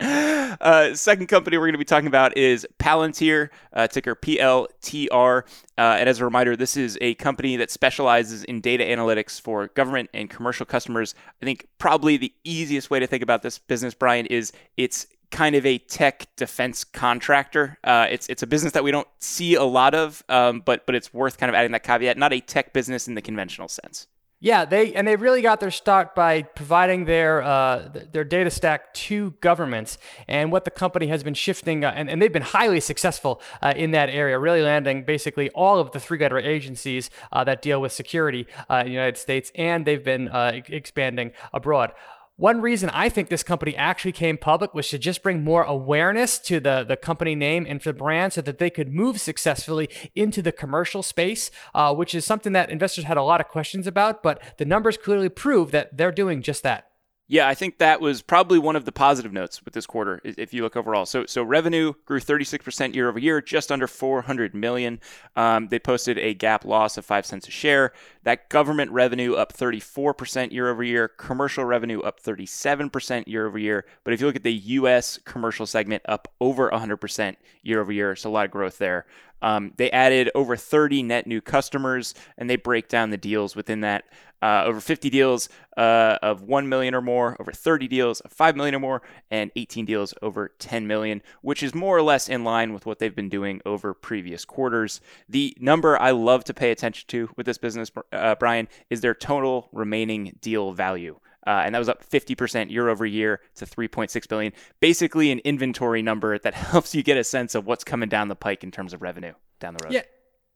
Uh, 0.60 0.94
second 0.94 1.28
company 1.28 1.56
we're 1.56 1.64
going 1.64 1.72
to 1.72 1.78
be 1.78 1.84
talking 1.84 2.08
about 2.08 2.36
is 2.36 2.66
Palantir, 2.78 3.48
uh, 3.72 3.86
ticker 3.86 4.14
PLTR. 4.14 5.42
Uh, 5.78 5.80
and 5.80 6.08
as 6.08 6.20
a 6.20 6.24
reminder, 6.24 6.54
this 6.56 6.76
is 6.76 6.98
a 7.00 7.14
company 7.14 7.56
that 7.56 7.70
specializes 7.70 8.44
in 8.44 8.60
data 8.60 8.84
analytics 8.84 9.40
for 9.40 9.68
government 9.68 10.10
and 10.12 10.28
commercial 10.28 10.66
customers. 10.66 11.14
I 11.40 11.46
think 11.46 11.66
probably 11.78 12.16
the 12.16 12.32
easiest 12.44 12.90
way 12.90 12.98
to 13.00 13.06
think 13.06 13.22
about 13.22 13.42
this 13.42 13.58
business, 13.58 13.94
Brian, 13.94 14.26
is 14.26 14.52
it's 14.76 15.06
kind 15.30 15.54
of 15.54 15.64
a 15.64 15.78
tech 15.78 16.26
defense 16.36 16.84
contractor. 16.84 17.78
Uh, 17.84 18.08
it's 18.10 18.28
it's 18.28 18.42
a 18.42 18.46
business 18.46 18.72
that 18.72 18.84
we 18.84 18.90
don't 18.90 19.08
see 19.18 19.54
a 19.54 19.64
lot 19.64 19.94
of, 19.94 20.22
um, 20.28 20.60
but 20.60 20.84
but 20.84 20.94
it's 20.94 21.14
worth 21.14 21.38
kind 21.38 21.48
of 21.48 21.54
adding 21.54 21.72
that 21.72 21.84
caveat. 21.84 22.18
Not 22.18 22.32
a 22.32 22.40
tech 22.40 22.72
business 22.72 23.08
in 23.08 23.14
the 23.14 23.22
conventional 23.22 23.68
sense. 23.68 24.08
Yeah, 24.42 24.64
they 24.64 24.94
and 24.94 25.06
they 25.06 25.16
really 25.16 25.42
got 25.42 25.60
their 25.60 25.70
start 25.70 26.14
by 26.14 26.42
providing 26.42 27.04
their 27.04 27.42
uh, 27.42 27.90
their 28.10 28.24
data 28.24 28.50
stack 28.50 28.94
to 28.94 29.32
governments, 29.42 29.98
and 30.26 30.50
what 30.50 30.64
the 30.64 30.70
company 30.70 31.08
has 31.08 31.22
been 31.22 31.34
shifting, 31.34 31.84
uh, 31.84 31.92
and, 31.94 32.08
and 32.08 32.22
they've 32.22 32.32
been 32.32 32.40
highly 32.40 32.80
successful 32.80 33.42
uh, 33.60 33.74
in 33.76 33.90
that 33.90 34.08
area, 34.08 34.38
really 34.38 34.62
landing 34.62 35.04
basically 35.04 35.50
all 35.50 35.78
of 35.78 35.90
the 35.90 36.00
three-letter 36.00 36.38
agencies 36.38 37.10
uh, 37.32 37.44
that 37.44 37.60
deal 37.60 37.82
with 37.82 37.92
security 37.92 38.46
uh, 38.70 38.76
in 38.76 38.86
the 38.86 38.92
United 38.92 39.18
States, 39.18 39.52
and 39.56 39.84
they've 39.84 40.04
been 40.04 40.28
uh, 40.28 40.62
expanding 40.68 41.32
abroad. 41.52 41.92
One 42.40 42.62
reason 42.62 42.88
I 42.94 43.10
think 43.10 43.28
this 43.28 43.42
company 43.42 43.76
actually 43.76 44.12
came 44.12 44.38
public 44.38 44.72
was 44.72 44.88
to 44.88 44.98
just 44.98 45.22
bring 45.22 45.44
more 45.44 45.62
awareness 45.62 46.38
to 46.38 46.58
the, 46.58 46.82
the 46.88 46.96
company 46.96 47.34
name 47.34 47.66
and 47.68 47.82
for 47.82 47.90
the 47.92 47.98
brand 47.98 48.32
so 48.32 48.40
that 48.40 48.56
they 48.56 48.70
could 48.70 48.90
move 48.90 49.20
successfully 49.20 49.90
into 50.14 50.40
the 50.40 50.50
commercial 50.50 51.02
space, 51.02 51.50
uh, 51.74 51.94
which 51.94 52.14
is 52.14 52.24
something 52.24 52.54
that 52.54 52.70
investors 52.70 53.04
had 53.04 53.18
a 53.18 53.22
lot 53.22 53.42
of 53.42 53.48
questions 53.48 53.86
about, 53.86 54.22
but 54.22 54.40
the 54.56 54.64
numbers 54.64 54.96
clearly 54.96 55.28
prove 55.28 55.70
that 55.72 55.98
they're 55.98 56.10
doing 56.10 56.40
just 56.40 56.62
that. 56.62 56.89
Yeah, 57.32 57.46
I 57.46 57.54
think 57.54 57.78
that 57.78 58.00
was 58.00 58.22
probably 58.22 58.58
one 58.58 58.74
of 58.74 58.86
the 58.86 58.90
positive 58.90 59.32
notes 59.32 59.64
with 59.64 59.72
this 59.72 59.86
quarter 59.86 60.20
if 60.24 60.52
you 60.52 60.64
look 60.64 60.76
overall. 60.76 61.06
So 61.06 61.26
so 61.26 61.44
revenue 61.44 61.92
grew 62.04 62.18
36% 62.18 62.92
year 62.92 63.08
over 63.08 63.20
year, 63.20 63.40
just 63.40 63.70
under 63.70 63.86
400 63.86 64.52
million. 64.52 64.98
Um, 65.36 65.68
they 65.68 65.78
posted 65.78 66.18
a 66.18 66.34
GAAP 66.34 66.64
loss 66.64 66.96
of 66.98 67.04
5 67.04 67.24
cents 67.24 67.46
a 67.46 67.52
share. 67.52 67.92
That 68.24 68.48
government 68.48 68.90
revenue 68.90 69.34
up 69.34 69.52
34% 69.52 70.50
year 70.50 70.68
over 70.70 70.82
year, 70.82 71.06
commercial 71.06 71.64
revenue 71.64 72.00
up 72.00 72.20
37% 72.20 73.28
year 73.28 73.46
over 73.46 73.58
year. 73.58 73.84
But 74.02 74.12
if 74.12 74.20
you 74.20 74.26
look 74.26 74.34
at 74.34 74.42
the 74.42 74.52
US 74.52 75.16
commercial 75.24 75.66
segment 75.66 76.02
up 76.06 76.26
over 76.40 76.68
100% 76.68 77.36
year 77.62 77.80
over 77.80 77.92
year, 77.92 78.16
so 78.16 78.28
a 78.28 78.32
lot 78.32 78.46
of 78.46 78.50
growth 78.50 78.78
there. 78.78 79.06
Um, 79.42 79.72
they 79.76 79.90
added 79.90 80.30
over 80.34 80.56
30 80.56 81.02
net 81.02 81.26
new 81.26 81.40
customers, 81.40 82.14
and 82.36 82.48
they 82.48 82.56
break 82.56 82.88
down 82.88 83.10
the 83.10 83.16
deals 83.16 83.56
within 83.56 83.80
that. 83.80 84.04
Uh, 84.42 84.62
over 84.64 84.80
50 84.80 85.10
deals 85.10 85.50
uh, 85.76 86.16
of 86.22 86.42
1 86.42 86.68
million 86.68 86.94
or 86.94 87.02
more, 87.02 87.36
over 87.38 87.52
30 87.52 87.88
deals 87.88 88.20
of 88.20 88.32
5 88.32 88.56
million 88.56 88.74
or 88.74 88.80
more, 88.80 89.02
and 89.30 89.50
18 89.54 89.84
deals 89.84 90.14
over 90.22 90.48
10 90.58 90.86
million, 90.86 91.20
which 91.42 91.62
is 91.62 91.74
more 91.74 91.96
or 91.96 92.02
less 92.02 92.28
in 92.28 92.42
line 92.42 92.72
with 92.72 92.86
what 92.86 92.98
they've 92.98 93.14
been 93.14 93.28
doing 93.28 93.60
over 93.66 93.92
previous 93.92 94.46
quarters. 94.46 95.02
The 95.28 95.54
number 95.60 96.00
I 96.00 96.12
love 96.12 96.44
to 96.44 96.54
pay 96.54 96.70
attention 96.70 97.06
to 97.08 97.28
with 97.36 97.44
this 97.44 97.58
business, 97.58 97.90
uh, 98.12 98.34
Brian, 98.36 98.68
is 98.88 99.02
their 99.02 99.14
total 99.14 99.68
remaining 99.72 100.38
deal 100.40 100.72
value. 100.72 101.20
Uh, 101.46 101.62
and 101.64 101.74
that 101.74 101.78
was 101.78 101.88
up 101.88 102.08
50% 102.08 102.70
year 102.70 102.88
over 102.88 103.06
year 103.06 103.40
to 103.56 103.64
3.6 103.64 104.28
billion. 104.28 104.52
Basically, 104.80 105.30
an 105.30 105.38
inventory 105.40 106.02
number 106.02 106.38
that 106.38 106.54
helps 106.72 106.94
you 106.94 107.02
get 107.02 107.16
a 107.16 107.24
sense 107.24 107.54
of 107.54 107.66
what's 107.66 107.84
coming 107.84 108.08
down 108.08 108.28
the 108.28 108.36
pike 108.36 108.62
in 108.62 108.70
terms 108.70 108.92
of 108.92 109.02
revenue 109.02 109.32
down 109.58 109.74
the 109.74 109.84
road. 109.84 109.94
Yeah. 109.94 110.02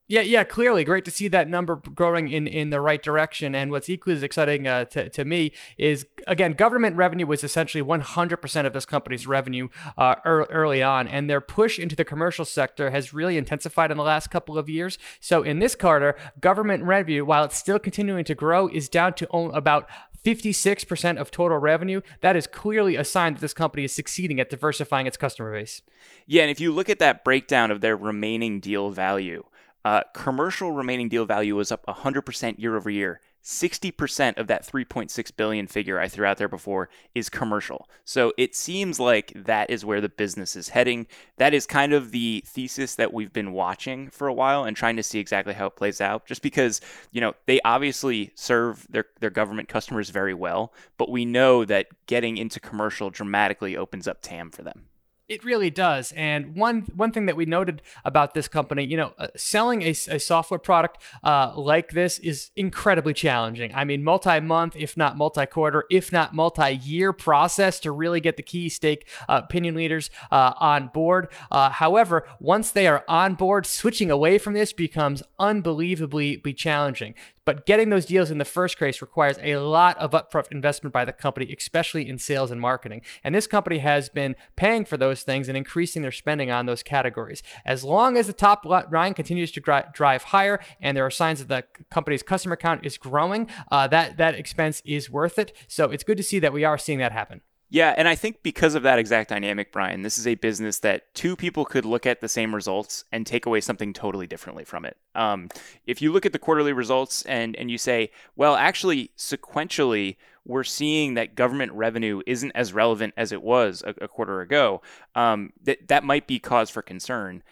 Yeah, 0.06 0.20
yeah, 0.20 0.44
clearly 0.44 0.84
great 0.84 1.06
to 1.06 1.11
see 1.11 1.28
that 1.28 1.49
number 1.49 1.76
growing 1.76 2.28
in, 2.28 2.46
in 2.46 2.68
the 2.68 2.80
right 2.80 3.02
direction. 3.02 3.54
And 3.54 3.70
what's 3.70 3.88
equally 3.88 4.14
as 4.14 4.23
exciting 4.23 4.66
uh, 4.66 4.84
to, 4.87 5.08
to 5.08 5.25
me 5.25 5.52
is, 5.78 6.06
again, 6.26 6.52
government 6.52 6.96
revenue 6.96 7.26
was 7.26 7.42
essentially 7.42 7.82
100% 7.82 8.66
of 8.66 8.75
this 8.75 8.84
company's 8.84 9.26
revenue 9.26 9.68
uh, 9.96 10.16
early 10.26 10.82
on. 10.82 11.08
And 11.08 11.30
their 11.30 11.40
push 11.40 11.78
into 11.78 11.96
the 11.96 12.04
commercial 12.04 12.44
sector 12.44 12.90
has 12.90 13.14
really 13.14 13.38
intensified 13.38 13.90
in 13.90 13.96
the 13.96 14.02
last 14.02 14.30
couple 14.30 14.58
of 14.58 14.68
years. 14.68 14.99
So 15.20 15.42
in 15.42 15.58
this 15.58 15.75
quarter, 15.75 16.16
government 16.38 16.84
revenue, 16.84 17.25
while 17.25 17.44
it's 17.44 17.56
still 17.56 17.78
continuing 17.78 18.25
to 18.25 18.34
grow, 18.34 18.68
is 18.68 18.90
down 18.90 19.14
to 19.14 19.28
about 19.32 19.88
56% 20.23 21.16
of 21.16 21.30
total 21.30 21.56
revenue, 21.58 22.02
that 22.20 22.37
is 22.37 22.46
clearly 22.46 22.96
a 22.96 23.04
sign 23.04 23.34
that 23.34 23.40
this 23.40 23.54
company 23.54 23.84
is 23.84 23.94
succeeding 23.94 24.38
at 24.38 24.50
diversifying 24.50 25.06
its 25.06 25.16
customer 25.16 25.52
base. 25.52 25.80
Yeah, 26.26 26.42
and 26.42 26.50
if 26.50 26.61
you 26.61 26.73
look 26.73 26.90
at 26.90 26.99
that 26.99 27.25
breakdown 27.25 27.70
of 27.70 27.80
their 27.80 27.96
remaining 27.96 28.61
deal 28.61 28.90
value, 28.90 29.44
uh, 29.84 30.02
commercial 30.14 30.72
remaining 30.72 31.08
deal 31.08 31.26
value 31.26 31.56
was 31.56 31.70
up 31.70 31.84
100% 31.86 32.58
year 32.58 32.76
over 32.76 32.90
year. 32.90 33.20
60% 33.42 34.38
of 34.38 34.46
that 34.46 34.66
3.6 34.66 35.36
billion 35.36 35.66
figure 35.66 36.00
I 36.00 36.08
threw 36.08 36.24
out 36.24 36.38
there 36.38 36.48
before 36.48 36.88
is 37.14 37.28
commercial. 37.28 37.86
So 38.06 38.32
it 38.38 38.54
seems 38.54 38.98
like 38.98 39.32
that 39.36 39.68
is 39.68 39.84
where 39.84 40.00
the 40.00 40.08
business 40.08 40.56
is 40.56 40.70
heading. 40.70 41.06
That 41.36 41.52
is 41.52 41.66
kind 41.66 41.92
of 41.92 42.10
the 42.10 42.42
thesis 42.46 42.94
that 42.94 43.12
we've 43.12 43.34
been 43.34 43.52
watching 43.52 44.08
for 44.08 44.28
a 44.28 44.32
while 44.32 44.64
and 44.64 44.74
trying 44.74 44.96
to 44.96 45.02
see 45.02 45.18
exactly 45.18 45.52
how 45.52 45.66
it 45.66 45.76
plays 45.76 46.00
out. 46.00 46.24
Just 46.24 46.40
because, 46.40 46.80
you 47.12 47.20
know, 47.20 47.34
they 47.44 47.60
obviously 47.66 48.32
serve 48.34 48.86
their, 48.88 49.04
their 49.20 49.28
government 49.28 49.68
customers 49.68 50.08
very 50.08 50.34
well, 50.34 50.72
but 50.96 51.10
we 51.10 51.26
know 51.26 51.66
that 51.66 51.88
getting 52.06 52.38
into 52.38 52.58
commercial 52.58 53.10
dramatically 53.10 53.76
opens 53.76 54.08
up 54.08 54.22
TAM 54.22 54.50
for 54.50 54.62
them. 54.62 54.86
It 55.26 55.43
really 55.43 55.71
does. 55.71 56.12
And 56.12 56.54
one 56.54 56.83
one 56.95 57.11
thing 57.11 57.25
that 57.26 57.37
we 57.37 57.47
noted 57.47 57.81
about 58.04 58.35
this 58.35 58.47
company, 58.47 58.85
you 58.85 58.99
know, 58.99 59.14
uh, 59.16 59.28
selling 59.35 59.81
a, 59.81 59.90
a, 59.90 60.19
software 60.19 60.59
product 60.59 61.00
uh, 61.23 61.54
like 61.57 61.93
this 61.93 62.19
is 62.19 62.50
incredibly 62.57 63.14
challenging. 63.14 63.75
I 63.75 63.85
mean, 63.85 64.04
multi-month, 64.04 64.76
if 64.76 64.99
not 64.99 65.16
multi-quarter, 65.16 65.85
if 65.90 66.12
not 66.12 66.35
multi-year 66.35 67.14
process 67.14 67.81
to 67.81 67.90
really 67.90 68.21
get 68.21 68.37
the 68.37 68.43
key 68.43 68.69
stake 68.69 69.09
uh, 69.26 69.40
opinion 69.45 69.75
leaders 69.75 70.11
uh, 70.31 70.52
on 70.59 70.88
board. 70.88 71.28
Uh, 71.50 71.71
however, 71.71 72.28
once 72.38 72.71
they 72.71 72.87
are 72.87 73.02
on 73.09 73.35
board, 73.35 73.64
switching 73.64 74.11
away 74.11 74.37
from 74.37 74.52
this 74.52 74.75
becomes 74.75 75.23
unbelievably 75.38 76.37
challenging. 76.52 77.14
But 77.44 77.66
getting 77.66 77.90
those 77.90 78.06
deals 78.06 78.30
in 78.30 78.38
the 78.38 78.44
first 78.44 78.78
case 78.78 79.02
requires 79.02 79.38
a 79.42 79.56
lot 79.56 79.98
of 79.98 80.12
upfront 80.12 80.50
investment 80.50 80.92
by 80.92 81.04
the 81.04 81.12
company, 81.12 81.54
especially 81.56 82.08
in 82.08 82.18
sales 82.18 82.50
and 82.50 82.60
marketing. 82.60 83.02
And 83.22 83.34
this 83.34 83.46
company 83.46 83.78
has 83.78 84.08
been 84.08 84.36
paying 84.56 84.84
for 84.84 84.96
those 84.96 85.22
things 85.22 85.48
and 85.48 85.56
increasing 85.56 86.02
their 86.02 86.12
spending 86.12 86.50
on 86.50 86.66
those 86.66 86.82
categories. 86.82 87.42
As 87.64 87.84
long 87.84 88.16
as 88.16 88.26
the 88.26 88.32
top 88.32 88.64
line 88.64 89.14
continues 89.14 89.52
to 89.52 89.60
drive 89.92 90.22
higher 90.24 90.60
and 90.80 90.96
there 90.96 91.06
are 91.06 91.10
signs 91.10 91.44
that 91.44 91.48
the 91.48 91.84
company's 91.90 92.22
customer 92.22 92.56
count 92.56 92.84
is 92.84 92.98
growing, 92.98 93.48
uh, 93.70 93.86
that, 93.88 94.16
that 94.16 94.34
expense 94.34 94.82
is 94.84 95.10
worth 95.10 95.38
it. 95.38 95.52
So 95.68 95.90
it's 95.90 96.04
good 96.04 96.16
to 96.16 96.22
see 96.22 96.38
that 96.38 96.52
we 96.52 96.64
are 96.64 96.78
seeing 96.78 96.98
that 96.98 97.12
happen. 97.12 97.42
Yeah, 97.75 97.93
and 97.97 98.07
I 98.07 98.14
think 98.14 98.45
because 98.45 98.76
of 98.76 98.85
that 98.85 99.00
exact 99.00 99.31
dynamic, 99.31 99.73
Brian, 99.73 100.02
this 100.02 100.16
is 100.16 100.28
a 100.28 100.37
business 100.37 100.78
that 100.78 101.12
two 101.12 101.35
people 101.35 101.64
could 101.64 101.85
look 101.85 102.07
at 102.07 102.21
the 102.21 102.28
same 102.28 102.54
results 102.54 103.04
and 103.11 103.26
take 103.26 103.47
away 103.47 103.61
something 103.61 103.93
totally 103.93 104.28
differently 104.28 104.62
from 104.62 104.85
it. 104.85 104.97
Um, 105.16 105.49
if 105.85 106.00
you 106.00 106.12
look 106.12 106.25
at 106.25 106.33
the 106.33 106.38
quarterly 106.38 106.73
results 106.73 107.23
and 107.23 107.57
and 107.57 107.73
you 107.73 107.78
say, 107.78 108.12
well, 108.37 108.54
actually, 108.54 109.11
sequentially, 109.19 110.14
we're 110.47 110.62
seeing 110.62 111.14
that 111.14 111.35
government 111.35 111.73
revenue 111.73 112.23
isn't 112.28 112.52
as 112.52 112.73
relevant 112.73 113.12
as 113.16 113.33
it 113.33 113.43
was 113.43 113.83
a, 113.85 114.04
a 114.04 114.07
quarter 114.07 114.40
ago. 114.40 114.81
Um, 115.16 115.52
that 115.64 115.88
that 115.88 116.04
might 116.04 116.28
be 116.28 116.38
cause 116.38 116.71
for 116.71 116.81
concern. 116.81 117.43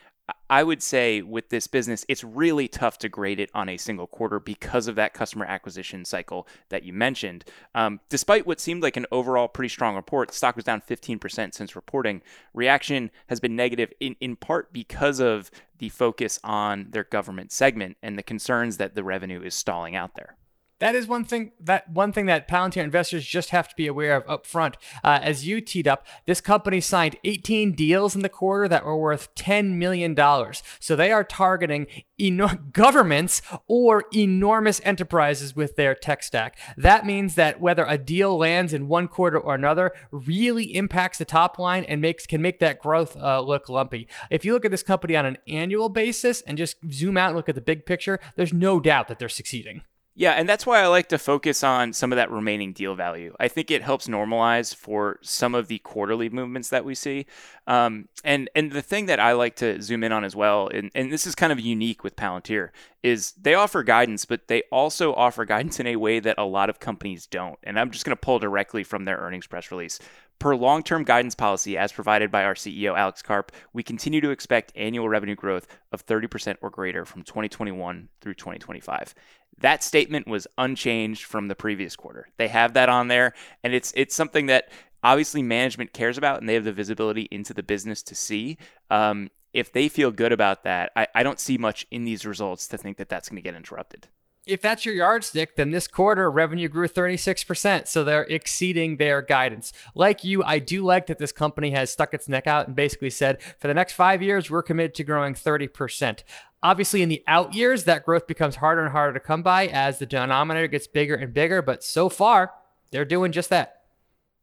I 0.48 0.62
would 0.62 0.82
say 0.82 1.22
with 1.22 1.48
this 1.48 1.66
business, 1.66 2.04
it's 2.08 2.22
really 2.22 2.68
tough 2.68 2.98
to 2.98 3.08
grade 3.08 3.40
it 3.40 3.50
on 3.54 3.68
a 3.68 3.76
single 3.76 4.06
quarter 4.06 4.38
because 4.38 4.86
of 4.86 4.96
that 4.96 5.14
customer 5.14 5.46
acquisition 5.46 6.04
cycle 6.04 6.46
that 6.68 6.82
you 6.84 6.92
mentioned. 6.92 7.44
Um, 7.74 8.00
despite 8.08 8.46
what 8.46 8.60
seemed 8.60 8.82
like 8.82 8.96
an 8.96 9.06
overall 9.10 9.48
pretty 9.48 9.70
strong 9.70 9.96
report, 9.96 10.32
stock 10.32 10.54
was 10.54 10.64
down 10.64 10.82
15% 10.82 11.54
since 11.54 11.74
reporting. 11.74 12.22
Reaction 12.54 13.10
has 13.28 13.40
been 13.40 13.56
negative 13.56 13.92
in, 13.98 14.14
in 14.20 14.36
part 14.36 14.72
because 14.72 15.20
of 15.20 15.50
the 15.78 15.88
focus 15.88 16.38
on 16.44 16.88
their 16.90 17.04
government 17.04 17.50
segment 17.50 17.96
and 18.02 18.18
the 18.18 18.22
concerns 18.22 18.76
that 18.76 18.94
the 18.94 19.02
revenue 19.02 19.42
is 19.42 19.54
stalling 19.54 19.96
out 19.96 20.14
there. 20.14 20.36
That 20.82 20.96
is 20.96 21.06
one 21.06 21.24
thing 21.24 21.52
that 21.60 21.88
one 21.88 22.12
thing 22.12 22.26
that 22.26 22.48
Palantir 22.48 22.82
investors 22.82 23.24
just 23.24 23.50
have 23.50 23.68
to 23.68 23.76
be 23.76 23.86
aware 23.86 24.16
of 24.16 24.28
up 24.28 24.44
front. 24.44 24.76
Uh, 25.04 25.20
as 25.22 25.46
you 25.46 25.60
teed 25.60 25.86
up, 25.86 26.04
this 26.26 26.40
company 26.40 26.80
signed 26.80 27.14
18 27.22 27.70
deals 27.70 28.16
in 28.16 28.22
the 28.22 28.28
quarter 28.28 28.66
that 28.66 28.84
were 28.84 28.96
worth 28.96 29.32
10 29.36 29.78
million 29.78 30.12
dollars. 30.12 30.60
So 30.80 30.96
they 30.96 31.12
are 31.12 31.22
targeting 31.22 31.86
eno- 32.18 32.56
governments 32.72 33.42
or 33.68 34.06
enormous 34.12 34.80
enterprises 34.82 35.54
with 35.54 35.76
their 35.76 35.94
tech 35.94 36.24
stack. 36.24 36.58
That 36.76 37.06
means 37.06 37.36
that 37.36 37.60
whether 37.60 37.84
a 37.84 37.96
deal 37.96 38.36
lands 38.36 38.72
in 38.72 38.88
one 38.88 39.06
quarter 39.06 39.38
or 39.38 39.54
another 39.54 39.92
really 40.10 40.74
impacts 40.74 41.18
the 41.18 41.24
top 41.24 41.60
line 41.60 41.84
and 41.84 42.00
makes 42.00 42.26
can 42.26 42.42
make 42.42 42.58
that 42.58 42.80
growth 42.80 43.16
uh, 43.16 43.40
look 43.40 43.68
lumpy. 43.68 44.08
If 44.32 44.44
you 44.44 44.52
look 44.52 44.64
at 44.64 44.72
this 44.72 44.82
company 44.82 45.14
on 45.14 45.26
an 45.26 45.38
annual 45.46 45.90
basis 45.90 46.40
and 46.40 46.58
just 46.58 46.78
zoom 46.90 47.16
out 47.16 47.28
and 47.28 47.36
look 47.36 47.48
at 47.48 47.54
the 47.54 47.60
big 47.60 47.86
picture, 47.86 48.18
there's 48.34 48.52
no 48.52 48.80
doubt 48.80 49.06
that 49.06 49.20
they're 49.20 49.28
succeeding. 49.28 49.82
Yeah, 50.14 50.32
and 50.32 50.46
that's 50.46 50.66
why 50.66 50.82
I 50.82 50.88
like 50.88 51.08
to 51.08 51.18
focus 51.18 51.64
on 51.64 51.94
some 51.94 52.12
of 52.12 52.16
that 52.16 52.30
remaining 52.30 52.74
deal 52.74 52.94
value. 52.94 53.34
I 53.40 53.48
think 53.48 53.70
it 53.70 53.80
helps 53.80 54.08
normalize 54.08 54.74
for 54.74 55.18
some 55.22 55.54
of 55.54 55.68
the 55.68 55.78
quarterly 55.78 56.28
movements 56.28 56.68
that 56.68 56.84
we 56.84 56.94
see. 56.94 57.24
Um, 57.66 58.08
and 58.22 58.50
and 58.54 58.72
the 58.72 58.82
thing 58.82 59.06
that 59.06 59.20
I 59.20 59.32
like 59.32 59.56
to 59.56 59.80
zoom 59.80 60.04
in 60.04 60.12
on 60.12 60.22
as 60.22 60.36
well, 60.36 60.68
and, 60.68 60.90
and 60.94 61.10
this 61.10 61.26
is 61.26 61.34
kind 61.34 61.50
of 61.50 61.60
unique 61.60 62.04
with 62.04 62.14
Palantir, 62.14 62.70
is 63.02 63.32
they 63.40 63.54
offer 63.54 63.82
guidance, 63.82 64.26
but 64.26 64.48
they 64.48 64.64
also 64.70 65.14
offer 65.14 65.46
guidance 65.46 65.80
in 65.80 65.86
a 65.86 65.96
way 65.96 66.20
that 66.20 66.38
a 66.38 66.44
lot 66.44 66.68
of 66.68 66.78
companies 66.78 67.26
don't. 67.26 67.58
And 67.62 67.80
I'm 67.80 67.90
just 67.90 68.04
going 68.04 68.14
to 68.14 68.20
pull 68.20 68.38
directly 68.38 68.84
from 68.84 69.06
their 69.06 69.16
earnings 69.16 69.46
press 69.46 69.70
release. 69.70 69.98
Per 70.42 70.56
long 70.56 70.82
term 70.82 71.04
guidance 71.04 71.36
policy, 71.36 71.78
as 71.78 71.92
provided 71.92 72.32
by 72.32 72.42
our 72.42 72.54
CEO, 72.54 72.98
Alex 72.98 73.22
Karp, 73.22 73.52
we 73.72 73.84
continue 73.84 74.20
to 74.20 74.30
expect 74.30 74.72
annual 74.74 75.08
revenue 75.08 75.36
growth 75.36 75.68
of 75.92 76.04
30% 76.04 76.56
or 76.60 76.68
greater 76.68 77.04
from 77.04 77.22
2021 77.22 78.08
through 78.20 78.34
2025. 78.34 79.14
That 79.58 79.84
statement 79.84 80.26
was 80.26 80.48
unchanged 80.58 81.22
from 81.22 81.46
the 81.46 81.54
previous 81.54 81.94
quarter. 81.94 82.26
They 82.38 82.48
have 82.48 82.72
that 82.72 82.88
on 82.88 83.06
there, 83.06 83.34
and 83.62 83.72
it's 83.72 83.92
it's 83.94 84.16
something 84.16 84.46
that 84.46 84.72
obviously 85.04 85.44
management 85.44 85.92
cares 85.92 86.18
about, 86.18 86.40
and 86.40 86.48
they 86.48 86.54
have 86.54 86.64
the 86.64 86.72
visibility 86.72 87.28
into 87.30 87.54
the 87.54 87.62
business 87.62 88.02
to 88.02 88.16
see. 88.16 88.58
Um, 88.90 89.30
if 89.52 89.72
they 89.72 89.88
feel 89.88 90.10
good 90.10 90.32
about 90.32 90.64
that, 90.64 90.90
I, 90.96 91.06
I 91.14 91.22
don't 91.22 91.38
see 91.38 91.56
much 91.56 91.86
in 91.92 92.04
these 92.04 92.26
results 92.26 92.66
to 92.66 92.76
think 92.76 92.96
that 92.96 93.08
that's 93.08 93.28
going 93.28 93.40
to 93.40 93.48
get 93.48 93.54
interrupted 93.54 94.08
if 94.46 94.60
that's 94.60 94.84
your 94.84 94.94
yardstick, 94.94 95.56
then 95.56 95.70
this 95.70 95.86
quarter 95.86 96.30
revenue 96.30 96.68
grew 96.68 96.88
36%. 96.88 97.86
So 97.86 98.02
they're 98.02 98.24
exceeding 98.24 98.96
their 98.96 99.22
guidance. 99.22 99.72
Like 99.94 100.24
you, 100.24 100.42
I 100.42 100.58
do 100.58 100.82
like 100.82 101.06
that 101.06 101.18
this 101.18 101.32
company 101.32 101.70
has 101.70 101.90
stuck 101.90 102.12
its 102.12 102.28
neck 102.28 102.46
out 102.46 102.66
and 102.66 102.74
basically 102.74 103.10
said, 103.10 103.40
for 103.58 103.68
the 103.68 103.74
next 103.74 103.92
five 103.92 104.22
years, 104.22 104.50
we're 104.50 104.62
committed 104.62 104.94
to 104.96 105.04
growing 105.04 105.34
30%. 105.34 106.22
Obviously, 106.62 107.02
in 107.02 107.08
the 107.08 107.24
out 107.26 107.54
years, 107.54 107.84
that 107.84 108.04
growth 108.04 108.26
becomes 108.26 108.56
harder 108.56 108.82
and 108.82 108.92
harder 108.92 109.14
to 109.14 109.24
come 109.24 109.42
by 109.42 109.66
as 109.66 109.98
the 109.98 110.06
denominator 110.06 110.68
gets 110.68 110.86
bigger 110.86 111.14
and 111.14 111.32
bigger. 111.34 111.60
But 111.62 111.82
so 111.82 112.08
far, 112.08 112.52
they're 112.90 113.04
doing 113.04 113.32
just 113.32 113.50
that. 113.50 113.81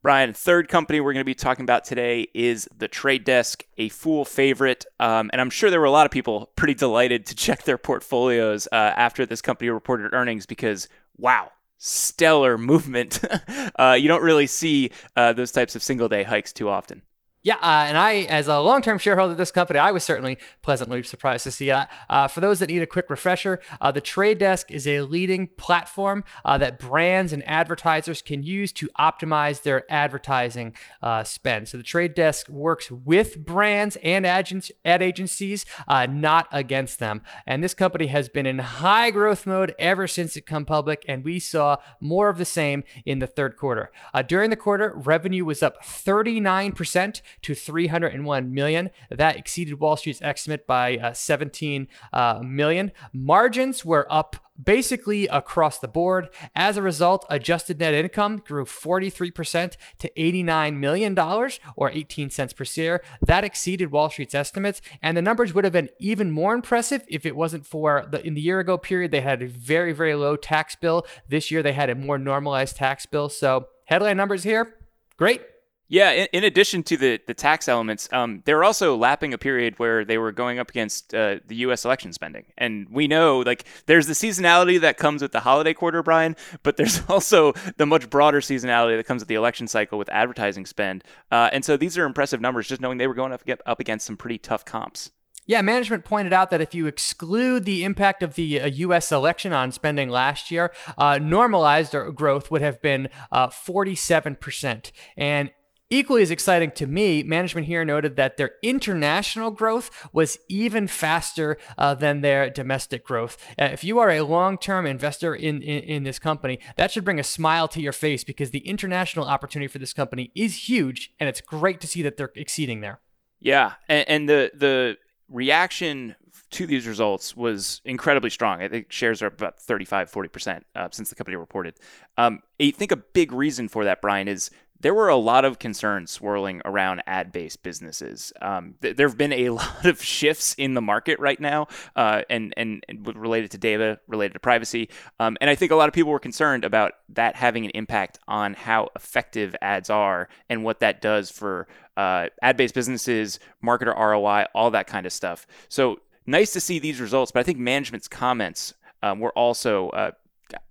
Brian, 0.02 0.34
third 0.34 0.70
company 0.70 1.02
we're 1.02 1.12
going 1.12 1.20
to 1.20 1.26
be 1.26 1.36
talking 1.36 1.64
about 1.64 1.84
today 1.84 2.26
is 2.34 2.70
the 2.78 2.88
Trade 2.88 3.26
Desk, 3.26 3.66
a 3.78 3.90
Fool 3.90 4.24
favorite. 4.24 4.86
Um, 4.98 5.30
and 5.34 5.42
I'm 5.42 5.50
sure 5.50 5.70
there 5.70 5.82
were 5.82 5.86
a 5.86 5.92
lot 5.92 6.06
of 6.06 6.12
people 6.12 6.52
pretty 6.56 6.74
delighted 6.74 7.26
to 7.26 7.36
check 7.36 7.64
their 7.64 7.78
portfolios 7.78 8.66
uh, 8.72 8.76
after 8.76 9.26
this 9.26 9.42
company 9.42 9.70
reported 9.70 10.14
earnings 10.14 10.46
because, 10.46 10.88
wow, 11.18 11.52
stellar 11.80 12.58
movement. 12.58 13.20
uh, 13.78 13.98
you 14.00 14.08
don't 14.08 14.24
really 14.24 14.48
see 14.48 14.92
uh, 15.18 15.34
those 15.34 15.52
types 15.52 15.76
of 15.76 15.84
single 15.84 16.08
day 16.08 16.24
hikes 16.24 16.54
too 16.54 16.70
often. 16.70 17.02
Yeah, 17.42 17.56
uh, 17.56 17.86
and 17.88 17.98
I, 17.98 18.24
as 18.24 18.50
a 18.50 18.60
long-term 18.60 18.98
shareholder 18.98 19.32
of 19.32 19.38
this 19.38 19.52
company, 19.52 19.80
I 19.80 19.92
was 19.92 20.04
certainly 20.04 20.38
pleasantly 20.62 21.04
surprised 21.04 21.46
to 21.46 21.52
see 21.52 21.68
that. 21.68 21.90
Uh, 22.10 22.28
for 22.28 22.42
those 22.42 22.60
that 22.60 22.68
need 22.68 22.82
a 22.82 22.86
quick 22.86 23.10
refresher, 23.10 23.62
uh, 23.80 23.94
the 23.94 24.02
Trade 24.02 24.40
Desk 24.40 24.70
is 24.70 24.86
a 24.86 25.02
leading 25.02 25.48
platform 25.48 26.26
uh, 26.44 26.58
that 26.58 26.80
brands 26.80 27.32
and 27.32 27.48
advertisers 27.48 28.22
can 28.22 28.44
use 28.44 28.74
to 28.74 28.90
optimize 29.00 29.62
their 29.62 29.90
advertising 29.90 30.76
uh, 31.02 31.24
spend. 31.24 31.70
So 31.70 31.78
the 31.78 31.84
Trade 31.84 32.14
Desk 32.14 32.50
works 32.50 32.92
with 32.92 33.46
brands 33.46 33.98
and 34.04 34.28
ad, 34.28 34.52
ad 34.84 35.02
agencies, 35.02 35.66
uh, 35.88 36.08
not 36.08 36.50
against 36.52 37.00
them. 37.00 37.22
And 37.48 37.64
this 37.64 37.74
company 37.74 38.08
has 38.08 38.28
been 38.28 38.48
in 38.48 38.60
high 38.60 39.12
growth 39.12 39.48
mode 39.48 39.74
ever 39.80 40.08
since 40.08 40.36
it 40.36 40.46
come 40.46 40.66
public, 40.66 41.06
and 41.08 41.24
we 41.24 41.40
saw 41.40 41.78
more 42.02 42.28
of 42.28 42.38
the 42.38 42.44
same 42.44 42.84
in 43.06 43.20
the 43.20 43.28
third 43.28 43.56
quarter. 43.56 43.92
during 44.28 44.50
the 44.50 44.58
quarter, 44.58 44.92
revenue 44.94 45.46
was 45.46 45.64
up 45.64 45.82
39% 45.86 47.22
to 47.42 47.56
301 47.56 48.54
million. 48.54 48.90
That 49.10 49.38
exceeded 49.38 49.80
Wall 49.80 49.98
Street's 49.98 50.22
estimate 50.22 50.68
by 50.68 50.98
uh, 50.98 51.14
17 51.14 51.88
uh, 52.14 52.42
million. 52.44 52.92
Margins 53.14 53.84
were 53.86 54.08
up 54.12 54.36
basically 54.62 55.28
across 55.28 55.80
the 55.80 55.88
board. 55.88 56.30
As 56.56 56.78
a 56.78 56.82
result, 56.82 57.26
adjusted 57.30 57.80
net 57.80 57.94
income 57.94 58.42
grew 58.46 58.66
43% 58.66 59.78
to 60.00 60.12
$89 60.18 60.78
million 60.78 61.18
or 61.18 61.90
18 61.90 62.30
cents 62.30 62.54
per 62.54 62.66
share. 62.66 63.02
That 63.22 63.44
exceeded 63.44 63.92
Wall 63.92 64.10
Street's 64.10 64.36
estimates. 64.36 64.82
And 65.02 65.16
the 65.16 65.22
numbers 65.22 65.54
would 65.54 65.64
have 65.64 65.74
been 65.74 65.90
even 66.00 66.32
more 66.32 66.54
impressive 66.54 67.06
if 67.08 67.26
it 67.26 67.36
wasn't 67.36 67.66
for 67.66 68.06
the 68.12 68.26
in 68.26 68.34
the 68.34 68.42
year 68.42 68.60
ago 68.60 68.78
period, 68.78 69.12
they 69.12 69.22
had 69.22 69.42
a 69.42 69.48
very, 69.48 69.94
very 69.94 70.16
low 70.16 70.36
tax 70.36 70.76
bill. 70.76 71.06
This 71.28 71.52
year 71.52 71.64
they 71.64 71.74
had 71.74 71.90
a 71.90 71.96
more 71.96 72.18
normalized 72.18 72.76
tax 72.76 73.06
bill. 73.06 73.30
So 73.30 73.68
headline 73.86 74.18
numbers 74.18 74.44
here, 74.44 74.76
great. 75.18 75.42
Yeah, 75.92 76.12
in, 76.12 76.28
in, 76.34 76.44
addition 76.44 76.84
to 76.84 76.98
the, 76.98 77.20
the 77.26 77.34
tax 77.34 77.68
elements, 77.68 78.08
um, 78.14 78.44
they're 78.46 78.64
also 78.64 78.96
lapping 78.96 79.34
a 79.34 79.40
period 79.40 79.80
where 79.80 80.06
they 80.06 80.20
were 80.20 80.32
going 80.32 80.60
up 80.60 80.70
against 80.70 81.16
uh, 81.16 81.38
the 81.48 81.56
U.S. 81.58 81.84
election 81.84 82.14
spending, 82.14 82.46
and 82.60 82.88
we 82.92 83.08
know 83.08 83.40
like 83.40 83.66
there's 83.88 84.06
the 84.06 84.14
seasonality 84.14 84.80
that 84.82 84.98
comes 84.98 85.24
with 85.24 85.32
the 85.32 85.40
holiday 85.40 85.74
quarter, 85.74 86.04
Brian, 86.04 86.36
but 86.62 86.78
there's 86.78 87.02
also 87.10 87.54
the 87.78 87.88
much 87.88 88.08
broader 88.08 88.40
seasonality 88.40 88.98
that 88.98 89.08
comes 89.08 89.24
with 89.24 89.30
the 89.30 89.36
election 89.36 89.68
cycle 89.68 89.98
with 89.98 90.10
advertising 90.10 90.68
spend, 90.68 91.04
uh, 91.32 91.50
and 91.52 91.66
so 91.66 91.76
these 91.76 91.98
are 91.98 92.06
impressive 92.06 92.40
numbers. 92.40 92.68
Just 92.68 92.82
knowing 92.82 93.00
they 93.00 93.08
were 93.08 93.16
going 93.16 93.34
up 93.34 93.42
up 93.66 93.80
against 93.80 94.06
some 94.06 94.16
pretty 94.16 94.38
tough 94.38 94.64
comps. 94.64 95.10
Yeah, 95.50 95.64
management 95.64 96.06
pointed 96.06 96.32
out 96.32 96.52
that 96.52 96.62
if 96.62 96.76
you 96.76 96.86
exclude 96.86 97.66
the 97.66 97.84
impact 97.84 98.22
of 98.22 98.36
the 98.36 98.62
uh, 98.62 98.68
U.S. 98.68 99.12
election 99.12 99.52
on 99.52 99.72
spending 99.72 100.08
last 100.08 100.52
year, 100.52 100.72
uh, 100.96 101.18
normalized 101.18 101.96
growth 102.14 102.52
would 102.52 102.62
have 102.62 102.80
been 102.84 103.10
uh, 103.32 103.48
47%. 103.48 104.92
And 105.18 105.50
Equally 105.92 106.22
as 106.22 106.30
exciting 106.30 106.70
to 106.72 106.86
me, 106.86 107.24
management 107.24 107.66
here 107.66 107.84
noted 107.84 108.16
that 108.16 108.38
their 108.38 108.52
international 108.62 109.50
growth 109.50 109.90
was 110.14 110.38
even 110.48 110.88
faster 110.88 111.58
uh, 111.80 111.96
than 111.96 112.22
their 112.22 112.48
domestic 112.52 113.04
growth. 113.04 113.38
Uh, 113.60 113.70
if 113.72 113.84
you 113.84 113.98
are 113.98 114.12
a 114.12 114.22
long 114.22 114.60
term 114.60 114.86
investor 114.86 115.34
in, 115.34 115.64
in, 115.64 115.84
in, 115.84 116.04
this 116.04 116.20
company, 116.20 116.60
that 116.76 116.92
should 116.92 117.04
bring 117.04 117.20
a 117.20 117.24
smile 117.24 117.68
to 117.68 117.82
your 117.82 117.92
face 117.92 118.24
because 118.24 118.52
the 118.52 118.60
international 118.60 119.26
opportunity 119.26 119.68
for 119.68 119.80
this 119.80 119.92
company 119.92 120.32
is 120.36 120.70
huge, 120.70 121.12
and 121.20 121.28
it's 121.28 121.42
great 121.42 121.82
to 121.82 121.88
see 121.88 122.04
that 122.04 122.18
they're 122.18 122.32
exceeding 122.36 122.82
there. 122.82 123.00
Yeah, 123.40 123.74
and, 123.88 124.08
and 124.08 124.30
the, 124.30 124.52
the 124.54 124.98
reaction 125.28 126.16
to 126.52 126.68
these 126.68 126.88
results 126.88 127.36
was 127.36 127.82
incredibly 127.86 128.30
strong. 128.30 128.62
I 128.62 128.68
think 128.68 128.92
shares 128.92 129.22
are 129.22 129.28
up 129.28 129.34
about 129.34 129.60
35, 129.60 130.12
40% 130.12 130.62
uh, 130.76 130.90
since 130.92 131.10
the 131.10 131.16
company 131.16 131.36
reported. 131.36 131.76
Um, 132.18 132.42
I 132.60 132.72
think 132.72 132.92
a 132.92 132.98
big 132.98 133.32
reason 133.32 133.68
for 133.68 133.86
that, 133.86 134.02
Brian, 134.02 134.28
is 134.28 134.50
there 134.82 134.94
were 134.94 135.10
a 135.10 135.16
lot 135.16 135.46
of 135.46 135.60
concerns 135.60 136.12
swirling 136.12 136.62
around 136.66 137.04
ad 137.06 137.32
based 137.32 137.64
businesses. 137.64 138.32
Um, 138.42 138.76
th- 138.82 138.96
there 138.96 139.08
have 139.08 139.18
been 139.18 139.34
a 139.34 139.50
lot 139.62 139.86
of 139.86 140.02
shifts 140.02 140.56
in 140.58 140.74
the 140.74 140.82
market 140.82 141.20
right 141.20 141.40
now, 141.40 141.68
uh, 141.96 142.22
and, 142.30 142.54
and, 142.56 142.84
and, 142.88 143.16
related 143.16 143.52
to 143.52 143.58
data, 143.58 144.00
related 144.08 144.34
to 144.34 144.40
privacy. 144.40 144.90
Um, 145.20 145.38
and 145.42 145.50
I 145.50 145.56
think 145.56 145.72
a 145.72 145.76
lot 145.76 145.88
of 145.88 145.94
people 145.94 146.12
were 146.12 146.20
concerned 146.20 146.64
about 146.64 146.94
that 147.10 147.36
having 147.36 147.66
an 147.66 147.72
impact 147.74 148.20
on 148.28 148.54
how 148.54 148.90
effective 148.96 149.56
ads 149.62 149.90
are 149.90 150.30
and 150.50 150.64
what 150.64 150.80
that 150.80 151.02
does 151.02 151.30
for 151.30 151.68
uh, 151.98 152.28
ad 152.42 152.58
based 152.58 152.74
businesses, 152.74 153.40
marketer 153.64 153.96
ROI, 153.98 154.46
all 154.56 154.72
that 154.72 154.88
kind 154.88 155.06
of 155.06 155.14
stuff. 155.14 155.46
So 155.68 156.00
nice 156.26 156.54
to 156.54 156.60
see 156.60 156.80
these 156.80 157.02
results, 157.02 157.32
but 157.32 157.42
I 157.42 157.44
think 157.44 157.58
management's 157.58 158.08
comments 158.08 158.74
um, 159.02 159.20
were 159.20 159.32
also 159.32 159.90
uh, 159.90 160.12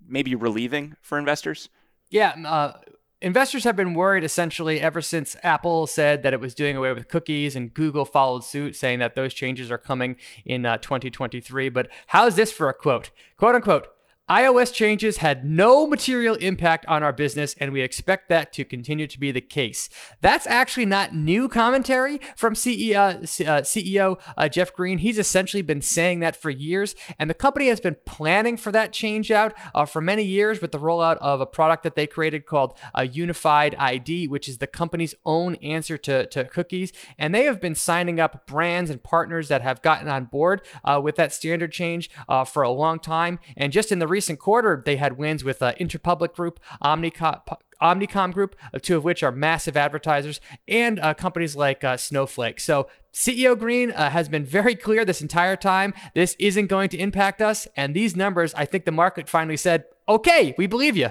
maybe 0.06 0.34
relieving 0.34 0.96
for 1.02 1.18
investors. 1.18 1.68
Yeah, 2.10 2.34
uh, 2.46 2.78
Investors 3.20 3.64
have 3.64 3.74
been 3.74 3.94
worried 3.94 4.22
essentially 4.22 4.80
ever 4.80 5.02
since 5.02 5.36
Apple 5.42 5.88
said 5.88 6.22
that 6.22 6.32
it 6.32 6.40
was 6.40 6.54
doing 6.54 6.76
away 6.76 6.92
with 6.92 7.08
cookies 7.08 7.56
and 7.56 7.74
Google 7.74 8.04
followed 8.04 8.44
suit, 8.44 8.76
saying 8.76 9.00
that 9.00 9.16
those 9.16 9.34
changes 9.34 9.72
are 9.72 9.78
coming 9.78 10.14
in 10.44 10.64
uh, 10.64 10.76
2023. 10.78 11.68
But 11.68 11.88
how's 12.08 12.36
this 12.36 12.52
for 12.52 12.68
a 12.68 12.74
quote? 12.74 13.10
Quote 13.36 13.56
unquote, 13.56 13.88
iOS 14.28 14.72
changes 14.74 15.18
had 15.18 15.44
no 15.44 15.86
material 15.86 16.34
impact 16.36 16.84
on 16.86 17.02
our 17.02 17.12
business, 17.12 17.54
and 17.58 17.72
we 17.72 17.80
expect 17.80 18.28
that 18.28 18.52
to 18.52 18.64
continue 18.64 19.06
to 19.06 19.18
be 19.18 19.32
the 19.32 19.40
case. 19.40 19.88
That's 20.20 20.46
actually 20.46 20.86
not 20.86 21.14
new 21.14 21.48
commentary 21.48 22.20
from 22.36 22.54
CEO, 22.54 22.96
uh, 22.96 23.62
CEO 23.62 24.20
uh, 24.36 24.48
Jeff 24.48 24.74
Green. 24.74 24.98
He's 24.98 25.18
essentially 25.18 25.62
been 25.62 25.80
saying 25.80 26.20
that 26.20 26.36
for 26.36 26.50
years, 26.50 26.94
and 27.18 27.30
the 27.30 27.34
company 27.34 27.68
has 27.68 27.80
been 27.80 27.96
planning 28.04 28.56
for 28.56 28.70
that 28.72 28.92
change 28.92 29.30
out 29.30 29.54
uh, 29.74 29.86
for 29.86 30.00
many 30.00 30.24
years 30.24 30.60
with 30.60 30.72
the 30.72 30.78
rollout 30.78 31.16
of 31.18 31.40
a 31.40 31.46
product 31.46 31.82
that 31.84 31.94
they 31.94 32.06
created 32.06 32.44
called 32.44 32.76
a 32.94 33.06
Unified 33.06 33.74
ID, 33.78 34.28
which 34.28 34.48
is 34.48 34.58
the 34.58 34.66
company's 34.66 35.14
own 35.24 35.54
answer 35.56 35.96
to, 35.96 36.26
to 36.26 36.44
cookies. 36.44 36.92
And 37.18 37.34
they 37.34 37.44
have 37.44 37.60
been 37.60 37.74
signing 37.74 38.20
up 38.20 38.46
brands 38.46 38.90
and 38.90 39.02
partners 39.02 39.48
that 39.48 39.62
have 39.62 39.80
gotten 39.80 40.08
on 40.08 40.26
board 40.26 40.62
uh, 40.84 41.00
with 41.02 41.16
that 41.16 41.32
standard 41.32 41.72
change 41.72 42.10
uh, 42.28 42.44
for 42.44 42.62
a 42.62 42.70
long 42.70 42.98
time. 42.98 43.38
And 43.56 43.72
just 43.72 43.90
in 43.90 43.98
the 43.98 44.06
recent 44.18 44.40
quarter, 44.40 44.82
they 44.84 44.96
had 44.96 45.16
wins 45.16 45.44
with 45.44 45.62
uh, 45.62 45.74
Interpublic 45.74 46.34
Group, 46.34 46.58
Omnicom, 46.82 47.40
Omnicom 47.80 48.32
Group, 48.34 48.56
uh, 48.74 48.80
two 48.82 48.96
of 48.96 49.04
which 49.04 49.22
are 49.22 49.30
massive 49.30 49.76
advertisers, 49.76 50.40
and 50.66 50.98
uh, 50.98 51.14
companies 51.14 51.54
like 51.54 51.84
uh, 51.84 51.96
Snowflake. 51.96 52.58
So 52.58 52.88
CEO 53.12 53.56
Green 53.56 53.92
uh, 53.92 54.10
has 54.10 54.28
been 54.28 54.44
very 54.44 54.74
clear 54.74 55.04
this 55.04 55.22
entire 55.22 55.54
time. 55.54 55.94
This 56.16 56.34
isn't 56.40 56.66
going 56.66 56.88
to 56.88 56.98
impact 56.98 57.40
us. 57.40 57.68
And 57.76 57.94
these 57.94 58.16
numbers, 58.16 58.52
I 58.54 58.64
think 58.64 58.86
the 58.86 58.90
market 58.90 59.28
finally 59.28 59.56
said, 59.56 59.84
okay, 60.08 60.52
we 60.58 60.66
believe 60.66 60.96
you. 60.96 61.10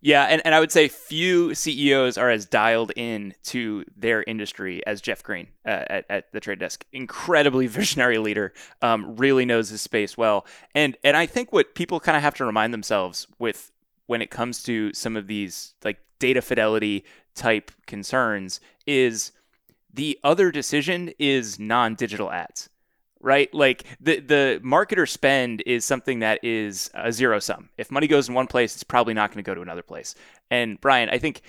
Yeah, 0.00 0.24
and, 0.24 0.40
and 0.44 0.54
I 0.54 0.60
would 0.60 0.70
say 0.70 0.86
few 0.86 1.54
CEOs 1.54 2.16
are 2.16 2.30
as 2.30 2.46
dialed 2.46 2.92
in 2.94 3.34
to 3.44 3.84
their 3.96 4.22
industry 4.22 4.80
as 4.86 5.00
Jeff 5.00 5.24
Green 5.24 5.48
uh, 5.66 5.84
at, 5.90 6.04
at 6.08 6.32
the 6.32 6.38
trade 6.38 6.60
desk. 6.60 6.84
Incredibly 6.92 7.66
visionary 7.68 8.18
leader, 8.18 8.52
um, 8.80 9.16
really 9.16 9.44
knows 9.44 9.70
his 9.70 9.82
space 9.82 10.16
well. 10.16 10.46
And 10.74 10.96
and 11.02 11.16
I 11.16 11.26
think 11.26 11.52
what 11.52 11.74
people 11.74 11.98
kind 11.98 12.16
of 12.16 12.22
have 12.22 12.34
to 12.36 12.44
remind 12.44 12.72
themselves 12.72 13.26
with 13.38 13.72
when 14.06 14.22
it 14.22 14.30
comes 14.30 14.62
to 14.64 14.92
some 14.94 15.16
of 15.16 15.26
these 15.26 15.74
like 15.84 15.98
data 16.18 16.42
fidelity 16.42 17.04
type 17.34 17.70
concerns 17.86 18.60
is 18.86 19.32
the 19.92 20.18
other 20.22 20.50
decision 20.50 21.12
is 21.18 21.58
non-digital 21.58 22.30
ads 22.30 22.68
right? 23.20 23.52
Like 23.52 23.84
the 24.00 24.20
the 24.20 24.60
marketer 24.64 25.08
spend 25.08 25.62
is 25.66 25.84
something 25.84 26.20
that 26.20 26.42
is 26.42 26.90
a 26.94 27.12
zero 27.12 27.38
sum. 27.38 27.70
If 27.76 27.90
money 27.90 28.06
goes 28.06 28.28
in 28.28 28.34
one 28.34 28.46
place, 28.46 28.74
it's 28.74 28.84
probably 28.84 29.14
not 29.14 29.30
going 29.30 29.42
to 29.42 29.48
go 29.48 29.54
to 29.54 29.62
another 29.62 29.82
place. 29.82 30.14
And 30.50 30.80
Brian, 30.80 31.08
I 31.08 31.18
think 31.18 31.42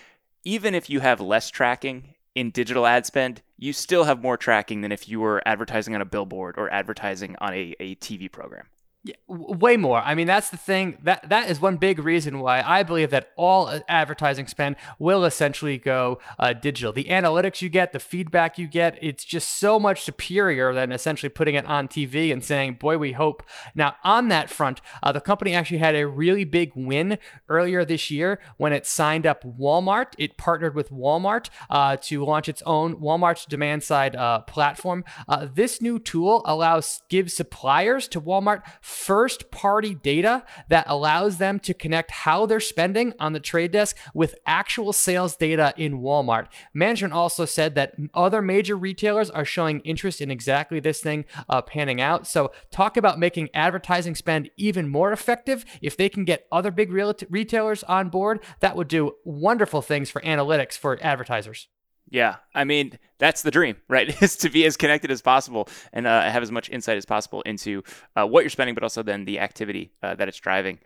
even 0.43 0.73
if 0.75 0.89
you 0.89 0.99
have 0.99 1.21
less 1.21 1.49
tracking 1.49 2.15
in 2.35 2.51
digital 2.51 2.85
ad 2.85 3.05
spend, 3.05 3.41
you 3.57 3.73
still 3.73 4.05
have 4.05 4.21
more 4.21 4.37
tracking 4.37 4.81
than 4.81 4.91
if 4.91 5.09
you 5.09 5.19
were 5.19 5.41
advertising 5.45 5.95
on 5.95 6.01
a 6.01 6.05
billboard 6.05 6.55
or 6.57 6.71
advertising 6.71 7.35
on 7.41 7.53
a, 7.53 7.75
a 7.79 7.95
TV 7.95 8.31
program. 8.31 8.65
Yeah, 9.01 9.15
way 9.27 9.77
more. 9.77 10.01
I 10.01 10.13
mean, 10.13 10.27
that's 10.27 10.49
the 10.49 10.57
thing. 10.57 10.97
That 11.03 11.29
that 11.29 11.49
is 11.49 11.61
one 11.61 11.77
big 11.77 11.99
reason 11.99 12.39
why 12.39 12.61
I 12.61 12.83
believe 12.83 13.11
that 13.11 13.31
all 13.37 13.71
advertising 13.87 14.45
spend 14.47 14.75
will 14.97 15.23
essentially 15.23 15.77
go 15.77 16.19
uh, 16.37 16.51
digital. 16.51 16.91
The 16.91 17.05
analytics 17.05 17.61
you 17.61 17.69
get, 17.69 17.93
the 17.93 17.99
feedback 17.99 18.57
you 18.57 18.67
get, 18.67 18.99
it's 19.01 19.23
just 19.23 19.57
so 19.57 19.79
much 19.79 20.01
superior 20.01 20.73
than 20.73 20.91
essentially 20.91 21.29
putting 21.29 21.55
it 21.55 21.65
on 21.65 21.87
TV 21.87 22.33
and 22.33 22.43
saying, 22.43 22.73
"Boy, 22.73 22.97
we 22.97 23.13
hope." 23.13 23.41
Now, 23.73 23.95
on 24.03 24.27
that 24.27 24.49
front, 24.49 24.81
uh, 25.01 25.13
the 25.13 25.21
company 25.21 25.53
actually 25.55 25.77
had 25.77 25.95
a 25.95 26.05
really 26.05 26.43
big 26.43 26.73
win 26.75 27.19
earlier 27.47 27.85
this 27.85 28.11
year 28.11 28.41
when 28.57 28.73
it 28.73 28.85
signed 28.85 29.25
up 29.25 29.45
Walmart. 29.45 30.07
It 30.17 30.35
partnered 30.35 30.75
with 30.75 30.91
Walmart 30.91 31.49
uh, 31.69 31.95
to 32.01 32.25
launch 32.25 32.49
its 32.49 32.61
own 32.65 32.97
Walmart's 32.97 33.45
demand 33.45 33.81
side 33.81 34.17
uh, 34.17 34.41
platform. 34.41 35.05
Uh, 35.25 35.47
this 35.49 35.81
new 35.81 35.99
tool 35.99 36.41
allows 36.43 37.01
gives 37.07 37.33
suppliers 37.33 38.09
to 38.09 38.19
Walmart 38.19 38.61
first 38.89 39.51
party 39.51 39.93
data 39.93 40.43
that 40.67 40.85
allows 40.87 41.37
them 41.37 41.59
to 41.59 41.73
connect 41.73 42.11
how 42.11 42.45
they're 42.45 42.59
spending 42.59 43.13
on 43.19 43.33
the 43.33 43.39
trade 43.39 43.71
desk 43.71 43.95
with 44.13 44.35
actual 44.45 44.91
sales 44.91 45.35
data 45.35 45.73
in 45.77 46.01
Walmart. 46.01 46.47
Management 46.73 47.13
also 47.13 47.45
said 47.45 47.75
that 47.75 47.93
other 48.13 48.41
major 48.41 48.75
retailers 48.75 49.29
are 49.29 49.45
showing 49.45 49.79
interest 49.81 50.21
in 50.21 50.31
exactly 50.31 50.79
this 50.79 51.01
thing 51.01 51.25
uh, 51.47 51.61
panning 51.61 52.01
out. 52.01 52.25
So, 52.27 52.51
talk 52.71 52.97
about 52.97 53.19
making 53.19 53.49
advertising 53.53 54.15
spend 54.15 54.49
even 54.57 54.89
more 54.89 55.11
effective. 55.11 55.65
If 55.81 55.95
they 55.95 56.09
can 56.09 56.25
get 56.25 56.47
other 56.51 56.71
big 56.71 56.91
retailers 56.91 57.83
on 57.83 58.09
board, 58.09 58.39
that 58.59 58.75
would 58.75 58.87
do 58.87 59.15
wonderful 59.23 59.81
things 59.81 60.09
for 60.09 60.21
analytics 60.21 60.77
for 60.77 60.97
advertisers. 61.01 61.67
Yeah, 62.09 62.37
I 62.55 62.63
mean 62.63 62.97
that's 63.19 63.41
the 63.41 63.51
dream, 63.51 63.75
right? 63.87 64.21
Is 64.21 64.35
to 64.37 64.49
be 64.49 64.65
as 64.65 64.77
connected 64.77 65.11
as 65.11 65.21
possible 65.21 65.67
and 65.93 66.07
uh, 66.07 66.23
have 66.23 66.43
as 66.43 66.51
much 66.51 66.69
insight 66.69 66.97
as 66.97 67.05
possible 67.05 67.41
into 67.41 67.83
uh, 68.15 68.25
what 68.25 68.43
you're 68.43 68.49
spending, 68.49 68.75
but 68.75 68.83
also 68.83 69.03
then 69.03 69.25
the 69.25 69.39
activity 69.39 69.91
uh, 70.01 70.15
that 70.15 70.27
it's 70.27 70.39
driving. 70.39 70.79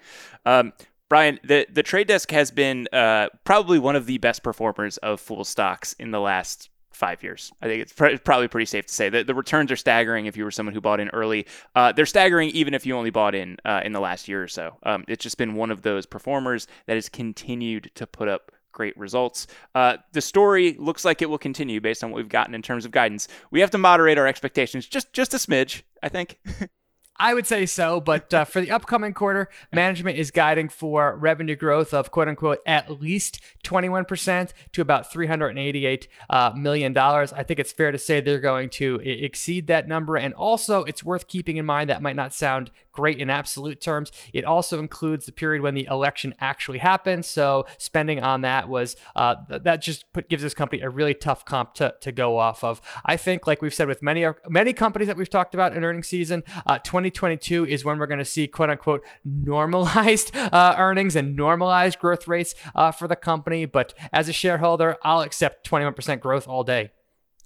Um, 0.46 0.74
Brian, 1.10 1.40
the 1.44 1.68
the 1.72 1.84
trade 1.84 2.08
desk 2.08 2.32
has 2.32 2.52
been 2.52 2.88
uh, 2.92 3.28
probably 3.44 3.80
one 3.80 3.96
of 3.96 4.06
the 4.06 4.18
best 4.18 4.44
performers 4.44 4.98
of 4.98 5.20
Fool 5.20 5.44
stocks 5.44 5.94
in 5.94 6.12
the 6.12 6.20
last 6.20 6.70
five 6.92 7.24
years. 7.24 7.52
I 7.62 7.68
think 7.68 7.82
it's 7.82 7.94
pr- 7.94 8.18
probably 8.24 8.48
pretty 8.48 8.66
safe 8.66 8.86
to 8.86 8.94
say 8.94 9.10
that 9.10 9.28
the 9.28 9.34
returns 9.34 9.72
are 9.72 9.76
staggering 9.76 10.26
if 10.26 10.38
you 10.38 10.44
were 10.44 10.52
someone 10.52 10.74
who 10.74 10.82
bought 10.82 11.00
in 11.00 11.10
early. 11.10 11.48
Uh, 11.76 11.92
they're 11.92 12.06
staggering 12.06 12.50
even 12.50 12.74
if 12.74 12.86
you 12.86 12.96
only 12.96 13.10
bought 13.10 13.36
in 13.36 13.58
uh, 13.66 13.82
in 13.84 13.94
the 13.94 14.00
last 14.00 14.28
year 14.28 14.44
or 14.44 14.48
so. 14.48 14.78
Um, 14.84 15.04
it's 15.08 15.24
just 15.24 15.38
been 15.38 15.56
one 15.56 15.72
of 15.72 15.82
those 15.82 16.06
performers 16.06 16.68
that 16.86 16.96
has 16.96 17.10
continued 17.10 17.92
to 17.96 18.06
put 18.06 18.28
up 18.28 18.52
great 18.74 18.98
results. 18.98 19.48
Uh, 19.74 19.98
the 20.12 20.22
story 20.22 20.76
looks 20.78 21.06
like 21.06 21.22
it 21.22 21.30
will 21.30 21.38
continue 21.38 21.80
based 21.80 22.04
on 22.04 22.12
what 22.12 22.18
we've 22.18 22.28
gotten 22.28 22.54
in 22.54 22.62
terms 22.62 22.84
of 22.84 22.92
guidance. 22.92 23.30
We 23.52 23.62
have 23.62 23.72
to 23.72 23.78
moderate 23.78 24.18
our 24.18 24.28
expectations 24.28 24.86
just 24.86 25.14
just 25.14 25.34
a 25.34 25.38
smidge, 25.38 25.84
I 26.02 26.10
think. 26.10 26.40
I 27.18 27.34
would 27.34 27.46
say 27.46 27.66
so, 27.68 28.02
but 28.02 28.34
uh, 28.34 28.44
for 28.44 28.60
the 28.60 28.72
upcoming 28.72 29.14
quarter, 29.14 29.50
management 29.72 30.18
is 30.18 30.32
guiding 30.32 30.68
for 30.68 31.16
revenue 31.16 31.56
growth 31.56 31.94
of 31.94 32.10
quote 32.10 32.28
unquote 32.28 32.60
at 32.66 33.02
least 33.02 33.40
21% 33.64 34.52
to 34.72 34.82
about 34.82 35.12
$388 35.12 36.08
uh, 36.30 36.52
million. 36.56 36.98
I 36.98 37.44
think 37.44 37.60
it's 37.60 37.72
fair 37.72 37.92
to 37.92 38.00
say 38.00 38.20
they're 38.20 38.40
going 38.40 38.70
to 38.72 39.00
exceed 39.04 39.68
that 39.68 39.88
number. 39.88 40.18
And 40.18 40.34
also, 40.34 40.84
it's 40.84 41.04
worth 41.04 41.28
keeping 41.28 41.58
in 41.58 41.66
mind 41.66 41.90
that 41.90 42.02
might 42.02 42.16
not 42.16 42.34
sound 42.34 42.72
great 42.94 43.20
in 43.20 43.30
absolute 43.30 43.82
terms. 43.82 44.12
It 44.32 44.46
also 44.46 44.80
includes 44.80 45.26
the 45.26 45.32
period 45.32 45.62
when 45.62 45.74
the 45.74 45.88
election 45.90 46.34
actually 46.40 46.78
happened. 46.78 47.26
So 47.26 47.66
spending 47.78 48.22
on 48.22 48.42
that 48.42 48.70
was 48.70 48.96
uh, 49.16 49.36
that 49.50 49.82
just 49.82 50.12
put, 50.14 50.30
gives 50.30 50.44
this 50.44 50.54
company 50.54 50.82
a 50.82 50.90
really 50.90 51.14
tough 51.14 51.44
comp 51.44 51.74
to, 51.76 51.96
to 52.00 52.12
go 52.12 52.38
off 52.38 52.64
of. 52.64 52.82
I 53.06 53.18
think, 53.18 53.46
like 53.46 53.62
we've 53.62 53.74
said 53.74 53.88
with 53.88 54.02
many 54.02 54.26
many 54.48 54.74
companies 54.74 55.08
that 55.08 55.18
we've 55.18 55.30
talked 55.30 55.54
about 55.54 55.76
in 55.76 55.84
earnings 55.84 56.08
season, 56.08 56.44
uh, 56.66 56.80
2022 56.80 57.66
is 57.66 57.84
when 57.84 57.98
we're 57.98 58.08
going 58.08 58.20
to 58.20 58.26
see 58.26 58.48
quote 58.48 58.70
unquote 58.70 59.04
normalized 59.26 60.36
uh, 60.36 60.76
earnings 60.78 61.16
and 61.16 61.36
normalized 61.36 62.00
growth 62.00 62.28
rates 62.28 62.56
uh, 62.76 62.92
for 62.92 63.08
the 63.08 63.16
company. 63.16 63.66
But 63.66 63.94
as 64.14 64.30
a 64.30 64.34
shareholder, 64.34 64.98
I'll 65.04 65.22
accept 65.22 65.68
21% 65.70 66.20
growth 66.20 66.48
all 66.48 66.64
day. 66.64 66.92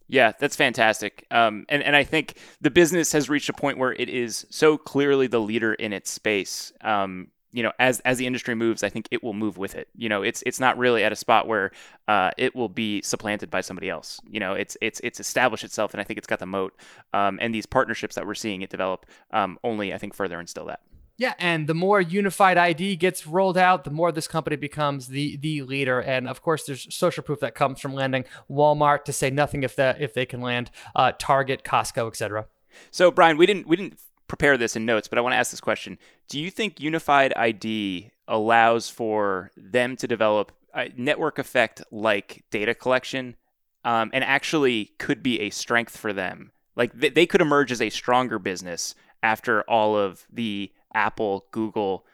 Yeah, 0.08 0.32
that's 0.40 0.56
fantastic. 0.56 1.26
Um, 1.32 1.66
and, 1.70 1.84
and 1.84 1.96
I 1.96 2.04
think 2.04 2.38
the 2.62 2.72
business 2.72 3.12
has 3.12 3.30
reached 3.30 3.50
a 3.50 3.54
point 3.54 3.78
where 3.78 3.94
it 3.94 4.10
is 4.10 4.46
so 4.50 4.78
clearly 4.78 5.28
the 5.28 5.42
leader 5.42 5.74
in 5.74 5.92
its 5.92 6.10
space. 6.10 6.72
Um, 6.82 7.28
you 7.52 7.64
know, 7.64 7.72
as 7.80 8.02
as 8.02 8.18
the 8.18 8.28
industry 8.28 8.56
moves, 8.56 8.84
I 8.84 8.90
think 8.90 9.08
it 9.10 9.24
will 9.24 9.34
move 9.34 9.58
with 9.58 9.76
it. 9.76 9.88
You 9.96 10.10
know, 10.10 10.22
it's 10.22 10.44
it's 10.46 10.60
not 10.60 10.78
really 10.78 11.04
at 11.04 11.12
a 11.12 11.16
spot 11.16 11.48
where 11.48 11.72
uh, 12.08 12.32
it 12.38 12.56
will 12.56 12.70
be 12.70 13.02
supplanted 13.02 13.50
by 13.50 13.62
somebody 13.62 13.90
else. 13.90 14.20
You 14.30 14.40
know, 14.40 14.54
it's 14.54 14.78
it's 14.82 15.00
it's 15.04 15.20
established 15.20 15.64
itself, 15.64 15.94
and 15.94 16.02
I 16.02 16.04
think 16.04 16.18
it's 16.18 16.28
got 16.28 16.40
the 16.40 16.46
moat. 16.46 16.74
Um, 17.14 17.40
and 17.42 17.54
these 17.56 17.66
partnerships 17.66 18.16
that 18.16 18.28
we're 18.28 18.36
seeing 18.36 18.62
it 18.62 18.70
develop 18.70 19.06
um, 19.32 19.58
only, 19.64 19.94
I 19.94 19.98
think, 19.98 20.14
further 20.14 20.40
instill 20.40 20.66
that. 20.66 20.82
Yeah, 21.18 21.34
and 21.40 21.66
the 21.66 21.74
more 21.74 22.00
unified 22.00 22.58
ID 22.58 22.96
gets 22.96 23.26
rolled 23.26 23.58
out, 23.58 23.84
the 23.84 23.90
more 23.90 24.12
this 24.12 24.28
company 24.28 24.56
becomes 24.56 25.08
the 25.08 25.36
the 25.38 25.64
leader. 25.64 26.00
And 26.00 26.28
of 26.28 26.44
course, 26.44 26.66
there's 26.66 26.94
social 26.94 27.24
proof 27.24 27.40
that 27.40 27.56
comes 27.56 27.80
from 27.80 27.96
landing 27.96 28.26
Walmart, 28.50 29.04
to 29.06 29.14
say 29.14 29.32
nothing 29.32 29.64
if 29.64 29.76
that 29.78 30.00
if 30.00 30.14
they 30.14 30.28
can 30.28 30.42
land 30.42 30.70
uh, 30.96 31.14
Target, 31.18 31.64
Costco, 31.64 32.08
etc. 32.08 32.46
So, 32.92 33.10
Brian, 33.10 33.38
we 33.38 33.48
didn't 33.48 33.68
we 33.68 33.76
didn't 33.76 34.00
prepare 34.28 34.58
this 34.58 34.76
in 34.76 34.86
notes, 34.86 35.08
but 35.08 35.18
I 35.18 35.22
want 35.22 35.34
to 35.34 35.38
ask 35.38 35.50
this 35.50 35.60
question: 35.60 35.98
Do 36.30 36.40
you 36.40 36.52
think 36.52 36.80
unified 36.80 37.34
ID 37.36 38.12
allows 38.28 38.88
for 38.88 39.52
them 39.58 39.96
to 39.96 40.08
develop 40.08 40.52
a 40.76 40.92
network 40.96 41.40
effect 41.40 41.82
like 41.90 42.44
data 42.52 42.76
collection, 42.76 43.36
um, 43.84 44.12
and 44.14 44.24
actually 44.24 44.92
could 45.00 45.24
be 45.24 45.40
a 45.40 45.50
strength 45.50 45.98
for 45.98 46.14
them? 46.14 46.52
Like 46.76 46.92
they 46.94 47.26
could 47.26 47.42
emerge 47.42 47.72
as 47.72 47.82
a 47.82 47.90
stronger 47.90 48.38
business 48.38 48.94
after 49.24 49.64
all 49.64 49.98
of 49.98 50.28
the 50.32 50.72
Apple, 50.98 51.46
Google 51.52 52.06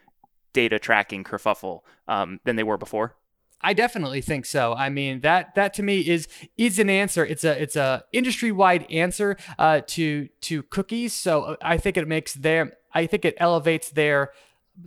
data 0.52 0.78
tracking 0.78 1.24
kerfuffle 1.24 1.82
um, 2.08 2.39
than 2.43 2.58
they 2.58 2.63
were 2.63 2.78
before? 2.78 3.15
I 3.62 3.72
definitely 3.74 4.19
think 4.19 4.46
so. 4.46 4.74
I 4.74 4.89
mean 4.89 5.22
that 5.22 5.56
that 5.56 5.74
to 5.76 5.84
me 5.84 6.02
is 6.02 6.28
is 6.58 6.80
an 6.80 6.89
answer. 6.89 7.26
It's 7.26 7.46
a 7.46 7.60
it's 7.62 7.78
a 7.78 8.04
industry 8.12 8.52
wide 8.52 8.86
answer 8.91 9.38
uh, 9.58 9.82
to 9.88 10.28
to 10.41 10.63
cookies. 10.63 11.13
So 11.13 11.43
uh, 11.43 11.56
I 11.62 11.78
think 11.78 11.96
it 11.96 12.06
makes 12.06 12.34
their 12.34 12.74
I 12.93 13.06
think 13.06 13.24
it 13.24 13.36
elevates 13.38 13.89
their 13.89 14.32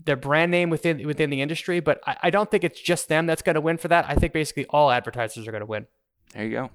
their 0.04 0.16
brand 0.16 0.50
name 0.50 0.68
within 0.68 1.06
within 1.06 1.30
the 1.30 1.40
industry. 1.40 1.80
But 1.80 2.00
I, 2.06 2.16
I 2.24 2.30
don't 2.30 2.50
think 2.50 2.64
it's 2.64 2.80
just 2.80 3.08
them 3.08 3.24
that's 3.24 3.40
going 3.40 3.54
to 3.54 3.62
win 3.62 3.78
for 3.78 3.88
that. 3.88 4.04
I 4.06 4.14
think 4.14 4.34
basically 4.34 4.66
all 4.66 4.90
advertisers 4.90 5.48
are 5.48 5.52
going 5.52 5.62
to 5.62 5.66
win. 5.66 5.86
There 6.34 6.44
you 6.44 6.50
go. 6.50 6.70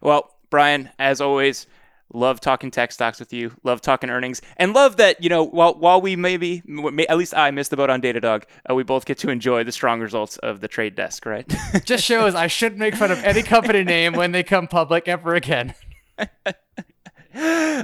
Well, 0.00 0.34
Brian, 0.48 0.88
as 0.98 1.20
always, 1.20 1.66
Love 2.12 2.40
talking 2.40 2.70
tech 2.70 2.92
stocks 2.92 3.18
with 3.18 3.32
you. 3.32 3.52
Love 3.64 3.80
talking 3.80 4.10
earnings, 4.10 4.40
and 4.56 4.72
love 4.72 4.96
that 4.96 5.22
you 5.22 5.28
know 5.28 5.42
while 5.42 5.74
while 5.74 6.00
we 6.00 6.14
maybe 6.16 6.62
at 7.08 7.18
least 7.18 7.34
I 7.36 7.50
missed 7.50 7.70
the 7.70 7.76
boat 7.76 7.90
on 7.90 8.00
Datadog, 8.00 8.44
uh, 8.70 8.74
we 8.74 8.84
both 8.84 9.04
get 9.06 9.18
to 9.18 9.30
enjoy 9.30 9.64
the 9.64 9.72
strong 9.72 10.00
results 10.00 10.36
of 10.38 10.60
the 10.60 10.68
trade 10.68 10.94
desk, 10.94 11.26
right? 11.26 11.46
Just 11.84 12.04
shows 12.04 12.34
I 12.34 12.46
shouldn't 12.46 12.78
make 12.78 12.94
fun 12.94 13.10
of 13.10 13.22
any 13.24 13.42
company 13.42 13.82
name 13.82 14.12
when 14.12 14.32
they 14.32 14.42
come 14.42 14.68
public 14.68 15.08
ever 15.08 15.34
again. 15.34 15.74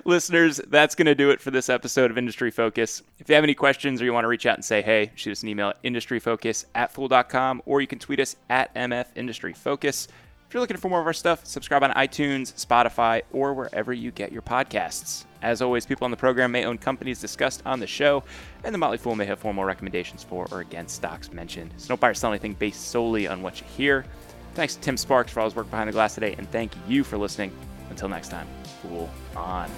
Listeners, 0.04 0.60
that's 0.68 0.94
going 0.94 1.06
to 1.06 1.14
do 1.14 1.30
it 1.30 1.40
for 1.40 1.50
this 1.50 1.68
episode 1.68 2.10
of 2.10 2.16
Industry 2.16 2.50
Focus. 2.50 3.02
If 3.18 3.28
you 3.28 3.34
have 3.34 3.44
any 3.44 3.54
questions 3.54 4.00
or 4.00 4.04
you 4.06 4.12
want 4.12 4.24
to 4.24 4.28
reach 4.28 4.46
out 4.46 4.56
and 4.56 4.64
say, 4.64 4.80
hey, 4.80 5.12
shoot 5.14 5.32
us 5.32 5.42
an 5.42 5.48
email 5.50 5.68
at 5.68 5.82
industryfocus 5.82 6.64
at 6.74 6.92
fool.com 6.92 7.62
or 7.66 7.80
you 7.82 7.86
can 7.86 7.98
tweet 7.98 8.20
us 8.20 8.36
at 8.48 8.74
MF 8.74 9.06
Industry 9.14 9.52
Focus. 9.52 10.08
If 10.52 10.54
you're 10.54 10.60
looking 10.60 10.76
for 10.76 10.90
more 10.90 11.00
of 11.00 11.06
our 11.06 11.14
stuff, 11.14 11.46
subscribe 11.46 11.82
on 11.82 11.92
iTunes, 11.92 12.52
Spotify, 12.62 13.22
or 13.32 13.54
wherever 13.54 13.90
you 13.90 14.10
get 14.10 14.32
your 14.32 14.42
podcasts. 14.42 15.24
As 15.40 15.62
always, 15.62 15.86
people 15.86 16.04
on 16.04 16.10
the 16.10 16.16
program 16.18 16.52
may 16.52 16.66
own 16.66 16.76
companies 16.76 17.22
discussed 17.22 17.62
on 17.64 17.80
the 17.80 17.86
show, 17.86 18.22
and 18.62 18.74
the 18.74 18.78
Motley 18.78 18.98
Fool 18.98 19.16
may 19.16 19.24
have 19.24 19.38
formal 19.38 19.64
recommendations 19.64 20.22
for 20.22 20.46
or 20.52 20.60
against 20.60 20.96
stocks 20.96 21.32
mentioned. 21.32 21.72
So 21.78 21.88
don't 21.88 22.00
buy 22.02 22.10
or 22.10 22.14
sell 22.14 22.32
anything 22.32 22.52
based 22.52 22.88
solely 22.88 23.26
on 23.26 23.40
what 23.40 23.62
you 23.62 23.66
hear. 23.66 24.04
Thanks 24.52 24.74
to 24.74 24.80
Tim 24.82 24.98
Sparks 24.98 25.32
for 25.32 25.40
all 25.40 25.46
his 25.46 25.56
work 25.56 25.70
behind 25.70 25.88
the 25.88 25.92
glass 25.94 26.16
today, 26.16 26.34
and 26.36 26.46
thank 26.50 26.74
you 26.86 27.02
for 27.02 27.16
listening. 27.16 27.50
Until 27.88 28.10
next 28.10 28.28
time, 28.28 28.46
Fool 28.82 29.08
on. 29.34 29.70